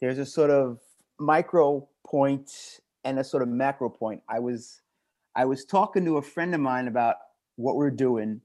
there's 0.00 0.18
a 0.18 0.26
sort 0.26 0.50
of 0.50 0.80
micro 1.18 1.88
point 2.06 2.50
and 3.04 3.18
a 3.18 3.24
sort 3.24 3.42
of 3.42 3.48
macro 3.48 3.88
point. 3.88 4.22
I 4.28 4.40
was 4.40 4.80
I 5.34 5.44
was 5.44 5.64
talking 5.64 6.04
to 6.04 6.16
a 6.16 6.22
friend 6.22 6.54
of 6.54 6.60
mine 6.60 6.88
about 6.88 7.16
what 7.56 7.76
we're 7.76 7.90
doing, 7.90 8.40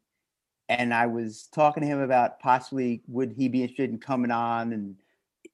and 0.69 0.93
I 0.93 1.07
was 1.07 1.49
talking 1.53 1.81
to 1.81 1.87
him 1.87 1.99
about 1.99 2.39
possibly 2.39 3.01
would 3.07 3.33
he 3.33 3.49
be 3.49 3.63
interested 3.63 3.89
in 3.89 3.97
coming 3.97 4.31
on 4.31 4.73
and 4.73 4.95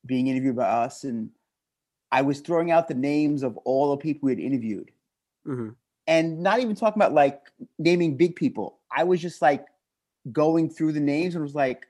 being 0.06 0.28
interviewed 0.28 0.58
by 0.58 0.68
us, 0.68 1.06
and 1.06 1.30
I 2.12 2.22
was 2.22 2.40
throwing 2.40 2.72
out 2.72 2.88
the 2.88 2.94
names 2.94 3.44
of 3.44 3.58
all 3.58 3.92
the 3.92 3.98
people 3.98 4.28
we 4.28 4.32
had 4.34 4.40
interviewed, 4.40 4.92
hmm 5.46 5.70
and 6.08 6.40
not 6.40 6.60
even 6.60 6.76
talking 6.76 7.02
about 7.02 7.14
like 7.14 7.42
naming 7.78 8.16
big 8.16 8.36
people. 8.36 8.80
I 8.96 9.04
was 9.04 9.22
just 9.22 9.42
like 9.42 9.66
going 10.32 10.70
through 10.70 10.94
the 10.94 11.00
names 11.00 11.36
and 11.36 11.44
was 11.44 11.54
like, 11.54 11.86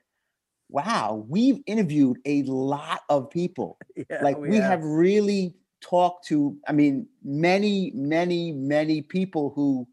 wow, 0.68 1.24
we've 1.28 1.60
interviewed 1.66 2.18
a 2.26 2.42
lot 2.42 3.00
of 3.08 3.30
people. 3.30 3.78
Yeah, 4.08 4.22
like 4.22 4.38
we 4.38 4.56
have 4.56 4.84
really 4.84 5.56
talked 5.80 6.28
to, 6.28 6.56
I 6.68 6.72
mean, 6.72 7.08
many, 7.24 7.90
many, 7.94 8.52
many 8.52 9.02
people 9.02 9.52
who, 9.54 9.88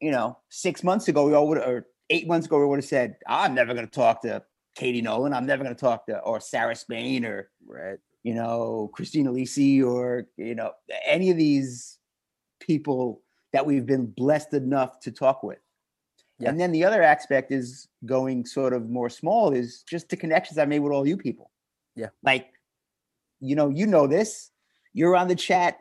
you 0.00 0.12
know, 0.12 0.38
six 0.48 0.84
months 0.84 1.08
ago 1.08 1.26
we 1.26 1.34
all 1.34 1.48
would 1.48 1.58
or 1.58 1.88
eight 2.08 2.28
months 2.28 2.46
ago 2.46 2.60
we 2.60 2.66
would 2.66 2.78
have 2.78 2.84
said, 2.84 3.16
I'm 3.26 3.54
never 3.54 3.74
gonna 3.74 3.88
talk 3.88 4.22
to 4.22 4.44
Katie 4.76 5.02
Nolan, 5.02 5.34
I'm 5.34 5.44
never 5.44 5.64
gonna 5.64 5.74
talk 5.74 6.06
to 6.06 6.20
or 6.20 6.40
Sarah 6.40 6.76
Spain 6.76 7.24
or 7.24 7.50
right. 7.66 7.98
You 8.22 8.34
know, 8.34 8.90
Christina 8.92 9.30
Lisi 9.30 9.84
or, 9.84 10.26
you 10.36 10.54
know, 10.54 10.72
any 11.06 11.30
of 11.30 11.36
these 11.36 11.98
people 12.60 13.22
that 13.52 13.64
we've 13.64 13.86
been 13.86 14.06
blessed 14.06 14.54
enough 14.54 15.00
to 15.00 15.10
talk 15.10 15.42
with. 15.42 15.58
Yeah. 16.38 16.50
And 16.50 16.60
then 16.60 16.72
the 16.72 16.84
other 16.84 17.02
aspect 17.02 17.52
is 17.52 17.88
going 18.06 18.46
sort 18.46 18.72
of 18.72 18.88
more 18.88 19.10
small 19.10 19.52
is 19.52 19.82
just 19.82 20.08
the 20.08 20.16
connections 20.16 20.58
I 20.58 20.64
made 20.64 20.78
with 20.78 20.92
all 20.92 21.06
you 21.06 21.16
people. 21.16 21.50
Yeah. 21.96 22.08
Like, 22.22 22.52
you 23.40 23.56
know, 23.56 23.68
you 23.68 23.86
know 23.86 24.06
this. 24.06 24.50
You're 24.92 25.16
on 25.16 25.28
the 25.28 25.34
chat 25.34 25.78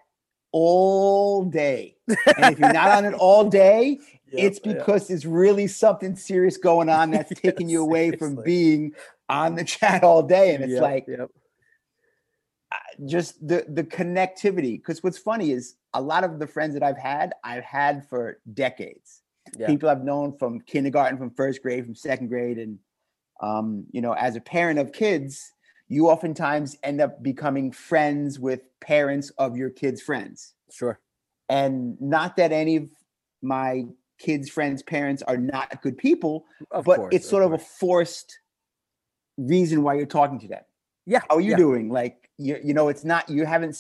all 0.52 1.46
day. 1.46 1.96
And 2.08 2.54
if 2.54 2.60
you're 2.60 2.74
not 2.74 2.90
on 2.92 3.06
it 3.06 3.14
all 3.14 3.50
day, 3.50 4.00
it's 4.32 4.60
Yep, 4.64 4.66
yeah. 4.66 4.74
because 4.80 5.08
there's 5.08 5.26
really 5.26 5.68
something 5.68 6.16
serious 6.16 6.58
going 6.58 6.90
on 6.90 7.12
that's 7.12 7.32
taking 7.42 7.70
you 7.70 7.82
away 7.82 8.12
from 8.12 8.36
being 8.44 8.94
on 9.28 9.56
the 9.56 9.64
chat 9.64 10.04
all 10.04 10.24
day. 10.24 10.56
And 10.56 10.64
it's 10.64 10.74
Yep, 10.74 10.82
like, 10.82 11.06
yep. 11.08 11.30
Just 13.06 13.46
the 13.48 13.66
the 13.70 13.84
connectivity 13.84 14.78
because 14.78 15.02
what's 15.04 15.18
funny 15.18 15.52
is 15.52 15.76
a 15.94 16.02
lot 16.02 16.24
of 16.24 16.40
the 16.40 16.48
friends 16.48 16.74
that 16.74 16.84
i've 16.84 16.98
had 16.98 17.34
i've 17.44 17.64
had 17.64 18.08
for 18.10 18.40
decades 18.54 19.22
Yeah. 19.58 19.68
people 19.68 19.90
i've 19.90 20.04
known 20.04 20.38
from 20.38 20.60
kindergarten 20.62 21.18
from 21.18 21.32
first 21.32 21.62
grade 21.62 21.86
from 21.86 21.96
second 21.96 22.28
grade 22.28 22.58
and 22.58 22.78
um, 23.42 23.86
you 23.92 24.02
know 24.02 24.12
as 24.14 24.36
a 24.36 24.42
parent 24.42 24.80
of 24.80 24.92
kids 24.92 25.54
you 25.88 26.10
oftentimes 26.10 26.78
end 26.84 27.00
up 27.02 27.24
becoming 27.24 27.72
friends 27.72 28.38
with 28.38 28.62
parents 28.82 29.32
of 29.38 29.56
your 29.56 29.70
kids 29.70 30.02
friends 30.02 30.54
Sure. 30.72 31.00
and 31.48 32.00
not 32.02 32.36
that 32.36 32.52
any 32.52 32.76
of 32.76 32.90
my 33.42 33.86
kids 34.20 34.50
friends 34.50 34.84
parents 34.84 35.24
are 35.24 35.38
not 35.38 35.82
good 35.82 35.98
people 35.98 36.46
Of 36.72 36.84
but 36.84 36.98
course. 36.98 37.16
it's 37.16 37.30
sort 37.30 37.44
of 37.44 37.54
a 37.54 37.58
forced 37.58 38.40
reason 39.38 39.84
why 39.84 39.94
you're 39.94 40.06
talking 40.06 40.38
to 40.40 40.48
them 40.50 40.64
yeah. 41.10 41.22
how 41.28 41.36
are 41.38 41.42
you 41.42 41.52
yeah. 41.52 41.58
doing 41.58 41.90
like 41.90 42.30
you, 42.38 42.58
you 42.64 42.74
know 42.74 42.88
it's 42.88 43.04
not 43.04 43.28
you 43.30 43.46
haven't 43.46 43.78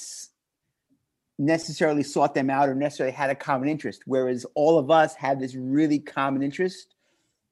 necessarily 1.38 2.04
sought 2.04 2.34
them 2.34 2.50
out 2.50 2.68
or 2.68 2.76
necessarily 2.76 3.13
had 3.13 3.30
a 3.30 3.36
common 3.36 3.70
interest 3.70 4.02
whereas 4.06 4.46
all 4.56 4.78
of 4.78 4.92
us 4.92 5.15
had 5.15 5.39
this 5.39 5.56
really 5.56 6.00
common 6.00 6.42
interest 6.44 6.96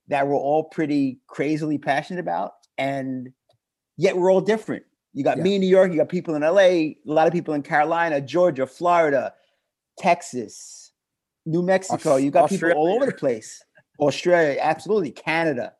that 0.09 0.27
we're 0.27 0.35
all 0.35 0.63
pretty 0.63 1.19
crazily 1.27 1.77
passionate 1.77 2.19
about 2.19 2.53
and 2.77 3.31
yet 3.95 4.17
we're 4.17 4.31
all 4.31 4.41
different 4.41 4.83
you 5.13 5.23
got 5.23 5.37
Yeah. 5.37 5.43
me 5.43 5.55
in 5.55 5.61
new 5.61 5.67
york 5.67 5.91
you 5.91 5.97
got 5.97 6.09
people 6.09 6.35
in 6.35 6.41
la 6.41 6.57
a 6.59 6.97
lot 7.05 7.27
of 7.27 7.33
people 7.33 7.53
in 7.53 7.61
carolina 7.61 8.19
georgia 8.19 8.67
florida 8.67 9.33
texas 9.97 10.91
new 11.45 11.61
mexico 11.61 12.15
Aus- 12.15 12.21
you 12.21 12.31
got 12.31 12.49
people 12.49 12.71
all 12.71 12.93
over 12.95 13.05
the 13.05 13.13
place 13.13 13.63
australia 14.01 14.57
absolutely 14.59 15.11
canada 15.11 15.73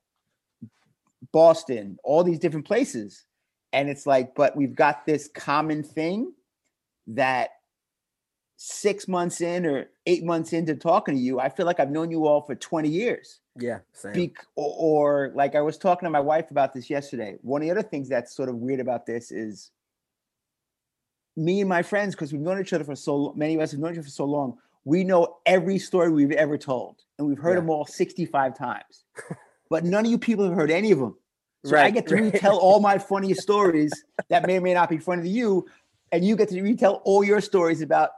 boston 1.34 1.98
all 2.04 2.24
these 2.24 2.40
different 2.40 2.66
places 2.66 3.27
and 3.74 3.90
it's 3.90 4.06
like 4.08 4.34
but 4.36 4.56
we've 4.56 4.76
got 4.76 5.06
this 5.06 5.30
common 5.34 5.84
thing 5.84 6.34
that 7.08 7.50
six 8.56 9.08
months 9.08 9.40
in 9.42 9.66
or 9.66 9.86
eight 10.08 10.24
months 10.24 10.52
into 10.54 10.76
talking 10.76 11.16
to 11.16 11.22
you 11.22 11.40
i 11.40 11.48
feel 11.48 11.66
like 11.66 11.80
i've 11.80 11.92
known 11.92 12.10
you 12.10 12.26
all 12.26 12.42
for 12.42 12.56
20 12.56 12.90
years 12.90 13.40
Yeah. 13.60 13.80
Same. 13.94 14.14
Bec- 14.14 14.46
or, 14.56 14.74
or 15.28 15.32
like 15.36 15.54
i 15.56 15.62
was 15.62 15.78
talking 15.78 16.08
to 16.08 16.10
my 16.10 16.20
wife 16.20 16.50
about 16.50 16.74
this 16.74 16.90
yesterday 16.90 17.38
one 17.42 17.62
of 17.62 17.68
the 17.68 17.72
other 17.72 17.88
things 17.88 18.10
that's 18.10 18.36
sort 18.36 18.50
of 18.50 18.56
weird 18.56 18.80
about 18.80 19.06
this 19.06 19.32
is 19.32 19.70
me 21.36 21.60
and 21.62 21.70
my 21.70 21.84
friends 21.84 22.16
because 22.16 22.32
we've 22.34 22.42
known 22.42 22.60
each 22.60 22.74
other 22.74 22.84
for 22.84 22.96
so 22.96 23.32
many 23.36 23.54
of 23.56 23.62
us 23.62 23.72
have 23.72 23.80
known 23.80 23.92
each 23.92 24.00
other 24.00 24.06
for 24.06 24.10
so 24.12 24.26
long 24.26 24.58
we 24.86 25.04
know 25.04 25.38
every 25.46 25.78
story 25.78 26.10
we've 26.12 26.32
ever 26.32 26.58
told 26.58 27.04
and 27.20 27.28
we've 27.28 27.38
heard 27.38 27.52
Yeah. 27.54 27.60
them 27.62 27.70
all 27.70 27.86
65 27.86 28.58
times 28.58 29.04
but 29.70 29.84
none 29.84 30.04
of 30.06 30.10
you 30.12 30.18
people 30.18 30.46
have 30.46 30.56
heard 30.56 30.72
any 30.72 30.92
of 30.92 30.98
them 31.00 31.16
so 31.66 31.78
I 31.78 31.90
get 31.90 32.08
to 32.08 32.16
right. 32.16 32.34
retell 32.34 32.58
all 32.58 32.80
my 32.80 32.98
funniest 32.98 33.42
stories 33.42 33.92
that 34.30 34.46
may 34.46 34.58
or 34.58 34.62
may 34.62 34.74
not 34.74 34.90
be 34.90 34.98
funny 34.98 35.24
to 35.24 35.30
you, 35.30 35.66
and 36.12 36.24
you 36.24 36.36
get 36.36 36.50
to 36.50 36.62
retell 36.62 37.02
all 37.04 37.24
your 37.24 37.42
stories 37.42 37.82
about 37.82 38.12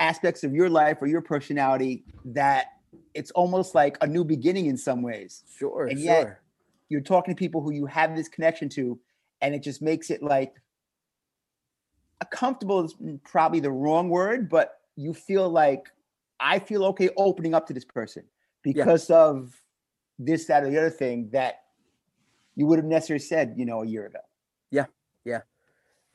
aspects 0.00 0.44
of 0.44 0.52
your 0.54 0.68
life 0.68 0.98
or 1.00 1.06
your 1.06 1.22
personality 1.22 2.04
that 2.24 2.66
it's 3.14 3.30
almost 3.32 3.74
like 3.74 3.96
a 4.00 4.06
new 4.06 4.24
beginning 4.24 4.66
in 4.66 4.76
some 4.76 5.02
ways. 5.02 5.42
Sure. 5.58 5.86
and 5.86 5.98
sure. 5.98 6.04
yet- 6.04 6.40
You're 6.88 7.00
talking 7.00 7.34
to 7.34 7.38
people 7.38 7.60
who 7.62 7.72
you 7.72 7.86
have 7.86 8.14
this 8.16 8.28
connection 8.28 8.68
to, 8.70 8.98
and 9.40 9.54
it 9.54 9.62
just 9.62 9.82
makes 9.82 10.10
it 10.10 10.22
like 10.22 10.54
a 12.20 12.26
comfortable 12.26 12.84
is 12.84 12.94
probably 13.24 13.60
the 13.60 13.70
wrong 13.70 14.08
word, 14.08 14.48
but 14.48 14.80
you 14.96 15.14
feel 15.14 15.48
like 15.48 15.84
I 16.40 16.58
feel 16.58 16.84
okay 16.86 17.10
opening 17.16 17.54
up 17.54 17.66
to 17.68 17.72
this 17.72 17.84
person 17.84 18.24
because 18.62 19.10
of 19.10 19.60
this, 20.18 20.46
that, 20.46 20.64
or 20.64 20.70
the 20.70 20.78
other 20.78 20.90
thing 20.90 21.30
that 21.32 21.62
you 22.58 22.66
would 22.66 22.80
have 22.80 22.86
necessarily 22.86 23.20
said, 23.20 23.54
you 23.56 23.64
know, 23.64 23.82
a 23.82 23.86
year 23.86 24.04
ago. 24.06 24.18
Yeah. 24.72 24.86
Yeah. 25.24 25.42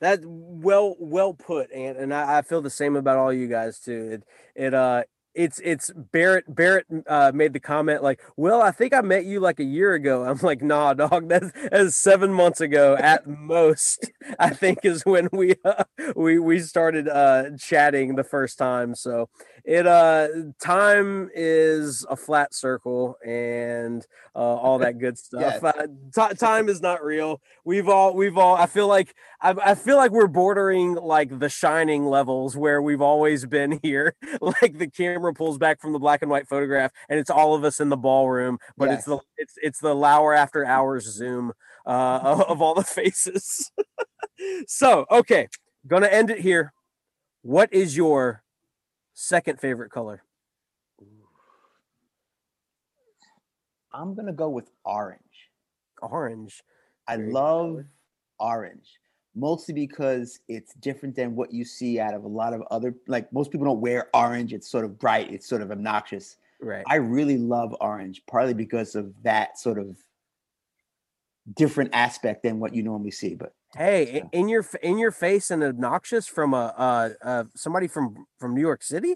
That 0.01 0.19
well 0.25 0.97
well 0.99 1.34
put, 1.34 1.71
and 1.71 1.95
and 1.95 2.13
I, 2.13 2.39
I 2.39 2.41
feel 2.41 2.62
the 2.62 2.69
same 2.69 2.97
about 2.97 3.17
all 3.17 3.32
you 3.32 3.47
guys 3.47 3.79
too. 3.79 4.10
It 4.12 4.23
it 4.53 4.73
uh 4.73 5.03
it's 5.34 5.62
it's 5.63 5.91
Barrett 5.95 6.53
Barrett 6.53 6.86
uh 7.08 7.32
made 7.34 7.53
the 7.53 7.62
comment 7.62 8.03
like, 8.03 8.19
well, 8.36 8.62
I 8.62 8.71
think 8.71 8.93
I 8.93 8.99
met 8.99 9.23
you 9.23 9.39
like 9.39 9.62
a 9.62 9.63
year 9.63 9.93
ago. 9.93 10.25
I'm 10.25 10.39
like, 10.39 10.62
nah, 10.62 10.93
dog, 10.93 11.29
that's 11.29 11.49
that's 11.71 11.95
seven 11.95 12.34
months 12.34 12.60
ago 12.60 12.97
at 12.99 13.25
most. 13.27 14.12
I 14.38 14.49
think 14.49 14.79
is 14.84 15.03
when 15.06 15.29
we 15.32 15.56
uh, 15.63 15.86
we 16.17 16.38
we 16.39 16.60
started 16.60 17.08
uh 17.08 17.51
chatting 17.58 18.15
the 18.15 18.25
first 18.25 18.58
time. 18.58 18.95
So 18.95 19.29
it 19.65 19.88
uh 19.88 20.28
time 20.62 21.30
is 21.34 22.06
a 22.10 22.17
flat 22.17 22.54
circle 22.54 23.17
and 23.26 24.06
uh, 24.36 24.39
all 24.39 24.80
that 24.80 24.97
good 24.97 25.17
stuff. 25.17 25.41
Yes. 25.41 25.63
Uh, 25.63 26.30
ti- 26.30 26.36
time 26.36 26.67
is 26.67 26.82
not 26.82 27.04
real. 27.04 27.41
We've 27.63 27.88
all 27.88 28.13
we've 28.13 28.38
all. 28.38 28.56
I 28.56 28.65
feel 28.65 28.88
like 28.88 29.15
I, 29.41 29.56
I 29.63 29.76
feel 29.76 29.95
like 29.95 30.12
we're 30.12 30.28
bordering 30.28 30.95
like 30.95 31.39
the 31.39 31.49
shining 31.49 32.06
levels 32.06 32.58
where 32.58 32.82
we've 32.82 33.02
always 33.02 33.45
been 33.45 33.80
here. 33.84 34.15
like 34.41 34.78
the 34.78 34.89
camera 34.89 35.34
pulls 35.34 35.58
back 35.58 35.80
from 35.80 35.93
the 35.93 35.99
black 35.99 36.21
and 36.21 36.32
white 36.32 36.47
photograph, 36.47 36.91
and 37.10 37.19
it's 37.19 37.30
all 37.30 37.56
of 37.56 37.63
us 37.63 37.80
in 37.80 37.89
the 37.89 37.97
ballroom, 37.97 38.58
but 38.78 38.89
it's 38.89 39.06
the 39.06 39.19
it's 39.38 39.54
it's 39.62 39.80
the 39.80 39.95
Lour 39.95 40.34
after 40.34 40.65
hours 40.65 41.06
zoom 41.06 41.54
uh, 41.86 42.43
of 42.47 42.62
all 42.62 42.73
the 42.73 42.84
faces. 42.84 43.71
so 44.67 45.06
okay, 45.10 45.47
gonna 45.88 46.08
end 46.08 46.30
it 46.30 46.39
here. 46.39 46.73
What 47.43 47.73
is 47.73 47.95
your 47.95 48.42
second 49.13 49.60
favorite 49.60 49.91
color? 49.91 50.23
I'm 53.93 54.15
gonna 54.15 54.34
go 54.34 54.49
with 54.49 54.69
orange. 54.86 55.19
Orange. 56.02 56.63
I 57.08 57.17
Very 57.17 57.32
love 57.32 57.69
color. 57.71 57.88
orange 58.39 58.88
mostly 59.36 59.73
because 59.73 60.39
it's 60.47 60.76
different 60.76 61.15
than 61.15 61.36
what 61.36 61.52
you 61.52 61.65
see 61.65 61.99
out 61.99 62.13
of 62.13 62.23
a 62.23 62.28
lot 62.28 62.54
of 62.54 62.62
other 62.69 62.93
like 63.08 63.32
most 63.34 63.52
people 63.52 63.65
don't 63.65 63.82
wear 63.82 64.08
orange 64.13 64.54
it's 64.54 64.69
sort 64.69 64.86
of 64.86 64.99
bright 64.99 65.32
it's 65.34 65.47
sort 65.49 65.62
of 65.63 65.71
obnoxious 65.71 66.38
Right. 66.62 66.84
i 66.88 66.95
really 66.97 67.39
love 67.39 67.76
orange 67.82 68.21
partly 68.28 68.54
because 68.54 68.93
of 68.95 69.12
that 69.23 69.58
sort 69.58 69.80
of 69.80 69.97
different 71.53 71.89
aspect 71.93 72.43
than 72.43 72.60
what 72.60 72.73
you 72.73 72.84
normally 72.84 73.12
see 73.12 73.36
but 73.36 73.53
Hey, 73.75 74.17
Yeah. 74.17 74.23
in 74.39 74.47
your 74.49 74.65
in 74.84 74.97
your 74.99 75.12
face 75.12 75.49
and 75.49 75.63
obnoxious 75.63 76.27
from 76.27 76.53
a 76.53 76.73
uh, 76.77 77.10
uh 77.21 77.43
somebody 77.56 77.88
from 77.88 78.27
from 78.39 78.53
New 78.53 78.62
York 78.62 78.84
City. 78.84 79.15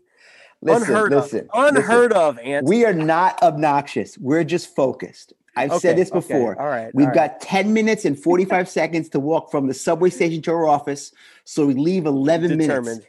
listen 0.61 0.89
unheard 0.89 1.11
listen 1.13 1.47
of. 1.49 1.49
listen. 1.53 1.75
Unheard 1.77 2.13
of, 2.13 2.39
Ant. 2.39 2.65
we 2.65 2.83
are 2.85 2.93
not 2.93 3.41
obnoxious 3.43 4.17
we're 4.17 4.43
just 4.43 4.75
focused 4.75 5.33
i've 5.55 5.71
Okay, 5.71 5.79
said 5.79 5.97
this 5.97 6.09
okay, 6.09 6.17
before 6.17 6.59
All 6.59 6.67
right. 6.67 6.93
We've 6.93 7.05
all 7.07 7.13
right. 7.13 7.31
got 7.37 7.41
10 7.41 7.71
minutes 7.71 8.03
and 8.05 8.17
45 8.19 8.67
seconds 8.67 9.09
to 9.09 9.19
walk 9.19 9.51
from 9.51 9.67
the 9.67 9.73
subway 9.73 10.09
station 10.09 10.41
to 10.43 10.51
our 10.51 10.67
office. 10.67 11.11
So 11.45 11.65
we 11.67 11.73
leave 11.75 12.05
11 12.05 12.57
minutes. 12.57 12.99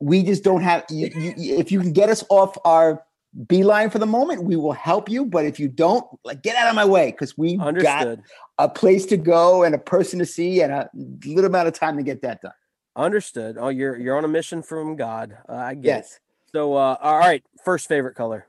We 0.00 0.22
just 0.22 0.44
don't 0.44 0.62
have, 0.62 0.84
you, 0.90 1.08
you- 1.16 1.56
if 1.58 1.72
you 1.72 1.80
can 1.80 1.92
get 1.92 2.08
us 2.08 2.22
off 2.28 2.56
our 2.64 3.02
beeline 3.46 3.90
for 3.90 3.98
the 3.98 4.06
moment, 4.06 4.44
we 4.44 4.56
will 4.56 4.72
help 4.72 5.08
you. 5.08 5.24
But 5.24 5.44
if 5.44 5.60
you 5.60 5.68
don't, 5.68 6.04
like 6.24 6.42
get 6.42 6.56
out 6.56 6.68
of 6.68 6.74
my 6.74 6.84
way 6.84 7.10
because 7.12 7.38
we've 7.38 7.58
got 7.58 7.68
Understood. 7.68 8.22
a 8.58 8.68
place 8.68 9.06
to 9.06 9.16
go 9.16 9.62
and 9.62 9.74
a 9.74 9.78
person 9.78 10.18
to 10.18 10.26
see 10.26 10.60
and 10.62 10.72
a 10.72 10.90
little 11.24 11.46
amount 11.46 11.68
of 11.68 11.74
time 11.74 11.96
to 11.96 12.02
get 12.02 12.22
that 12.22 12.42
done. 12.42 12.52
Understood. 12.96 13.56
Oh, 13.58 13.68
you're 13.68 13.96
you're 13.96 14.16
on 14.16 14.24
a 14.24 14.28
mission 14.28 14.62
from 14.62 14.96
God. 14.96 15.36
Uh, 15.48 15.52
I 15.54 15.74
guess. 15.74 15.84
Yes. 15.84 16.20
So, 16.52 16.74
uh, 16.74 16.96
all 17.00 17.18
right. 17.18 17.44
First 17.64 17.86
favorite 17.88 18.14
color. 18.16 18.46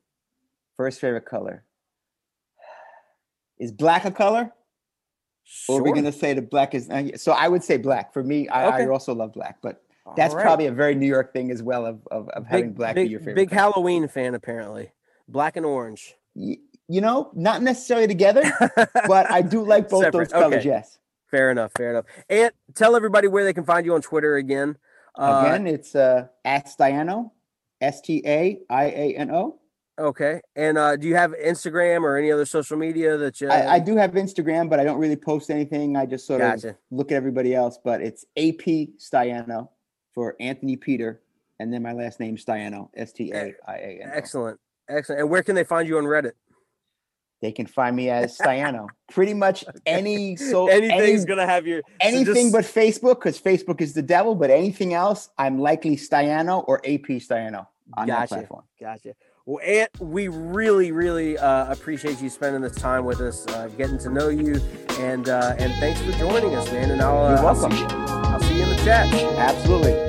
First 0.77 0.99
favorite 1.01 1.25
color. 1.25 1.63
Is 3.59 3.71
black 3.71 4.05
a 4.05 4.11
color? 4.11 4.53
Or 5.67 5.79
are 5.79 5.83
we 5.83 5.91
going 5.91 6.05
to 6.05 6.11
say 6.11 6.33
that 6.33 6.49
black 6.49 6.73
is? 6.75 6.89
uh, 6.89 7.09
So 7.17 7.31
I 7.31 7.47
would 7.47 7.63
say 7.63 7.77
black. 7.77 8.13
For 8.13 8.23
me, 8.23 8.47
I, 8.47 8.83
I 8.83 8.87
also 8.87 9.13
love 9.13 9.33
black, 9.33 9.57
but 9.61 9.83
that's 10.15 10.33
right. 10.33 10.43
probably 10.43 10.67
a 10.67 10.71
very 10.71 10.95
New 10.95 11.07
York 11.07 11.33
thing 11.33 11.51
as 11.51 11.61
well 11.63 11.85
of, 11.85 12.07
of, 12.11 12.29
of 12.29 12.45
having 12.47 12.73
black 12.73 12.95
big, 12.95 13.07
be 13.07 13.11
your 13.11 13.19
favorite. 13.19 13.35
Big 13.35 13.49
color. 13.49 13.71
Halloween 13.73 14.07
fan, 14.07 14.35
apparently. 14.35 14.91
Black 15.27 15.55
and 15.57 15.65
orange. 15.65 16.15
Y- 16.35 16.57
You 16.87 17.01
know, 17.01 17.29
not 17.35 17.61
necessarily 17.61 18.07
together, 18.07 18.43
but 19.07 19.29
I 19.29 19.41
do 19.41 19.63
like 19.63 19.89
both 19.93 20.03
Separate, 20.03 20.29
those 20.31 20.41
colors. 20.41 20.55
okay. 20.59 20.67
Yes. 20.69 20.97
fair 21.29 21.51
enough. 21.51 21.71
Fair 21.77 21.91
enough. 21.91 22.05
And 22.29 22.51
tell 22.73 22.95
everybody 22.95 23.27
where 23.27 23.43
they 23.43 23.53
can 23.53 23.63
find 23.63 23.85
you 23.85 23.93
on 23.93 24.01
Twitter 24.01 24.35
again. 24.37 24.77
Uh, 25.15 25.43
Again, 25.45 25.67
it's 25.67 25.95
uh, 25.95 26.27
at 26.45 26.67
Staiano, 26.67 27.31
S 27.81 28.01
T 28.01 28.23
A 28.25 28.59
I 28.69 28.85
A 28.85 29.15
N 29.17 29.29
O. 29.31 29.59
Okay. 29.99 30.39
And 30.55 30.77
uh, 30.77 30.95
do 30.95 31.07
you 31.07 31.15
have 31.15 31.33
Instagram 31.33 32.03
or 32.03 32.15
any 32.17 32.31
other 32.31 32.45
social 32.45 32.77
media 32.77 33.17
that 33.17 33.41
you? 33.41 33.49
I, 33.49 33.73
I 33.75 33.79
do 33.79 33.97
have 33.97 34.11
Instagram, 34.11 34.69
but 34.69 34.79
I 34.79 34.85
don't 34.85 34.97
really 34.97 35.17
post 35.17 35.49
anything. 35.51 35.97
I 35.97 36.05
just 36.05 36.25
sort 36.25 36.39
Gotcha. 36.39 36.69
of 36.69 36.75
look 36.89 37.11
at 37.11 37.15
everybody 37.15 37.53
else. 37.53 37.77
But 37.83 38.01
it's 38.01 38.23
AP 38.37 38.63
Staiano 38.97 39.69
for 40.19 40.35
Anthony 40.41 40.75
Peter, 40.75 41.21
and 41.61 41.71
then 41.71 41.81
my 41.81 41.93
last 41.93 42.19
name 42.19 42.35
is 42.35 42.43
Staiano, 42.43 42.89
S 42.93 43.13
T 43.13 43.31
A 43.31 43.53
I 43.65 43.75
A 43.77 43.99
N. 44.03 44.11
Excellent. 44.13 44.59
Excellent. 44.89 45.21
And 45.21 45.29
where 45.29 45.41
can 45.43 45.55
they 45.55 45.63
find 45.63 45.87
you 45.87 45.97
on 45.97 46.03
Reddit? 46.03 46.33
They 47.41 47.53
can 47.53 47.67
find 47.67 47.95
me 47.95 48.09
as 48.09 48.37
Staiano. 48.37 48.87
Pretty 49.09 49.33
much 49.33 49.63
any 49.85 50.35
so 50.35 50.67
Anything's 50.67 51.21
any- 51.21 51.25
gonna 51.25 51.45
have 51.47 51.65
your 51.65 51.79
so 51.85 51.93
anything 52.01 52.51
just- 52.51 52.73
but 52.73 52.81
Facebook, 52.81 53.15
because 53.21 53.39
Facebook 53.39 53.79
is 53.79 53.93
the 53.93 54.01
devil. 54.01 54.35
But 54.35 54.49
anything 54.49 54.93
else, 54.93 55.29
I'm 55.37 55.57
likely 55.57 55.95
Staiano 55.95 56.65
or 56.67 56.79
AP 56.79 57.07
Staiano 57.23 57.65
on 57.95 58.07
that 58.07 58.19
Gotcha. 58.23 58.35
platform. 58.35 58.63
Gotcha. 58.77 59.13
Well, 59.45 59.63
Ant, 59.65 59.89
we 60.01 60.27
really, 60.27 60.91
really 60.91 61.37
uh, 61.37 61.71
appreciate 61.71 62.21
you 62.21 62.29
spending 62.29 62.61
this 62.61 62.75
time 62.75 63.05
with 63.05 63.21
us, 63.21 63.47
uh, 63.47 63.69
getting 63.77 63.97
to 63.99 64.09
know 64.09 64.27
you, 64.27 64.59
and 64.99 65.29
uh, 65.29 65.55
and 65.57 65.71
thanks 65.79 66.01
for 66.01 66.11
joining 66.19 66.55
us, 66.55 66.69
man. 66.73 66.91
And 66.91 67.01
I'll, 67.01 67.25
uh, 67.25 67.29
You're 67.29 67.45
I'll 67.47 67.55
see 67.55 67.67
welcome. 67.69 67.99
you- 67.99 68.05
I'll 68.29 68.39
see 68.41 68.57
you 68.57 68.63
in 68.63 68.69
the 68.69 68.83
chat. 68.83 69.07
Absolutely. 69.37 70.08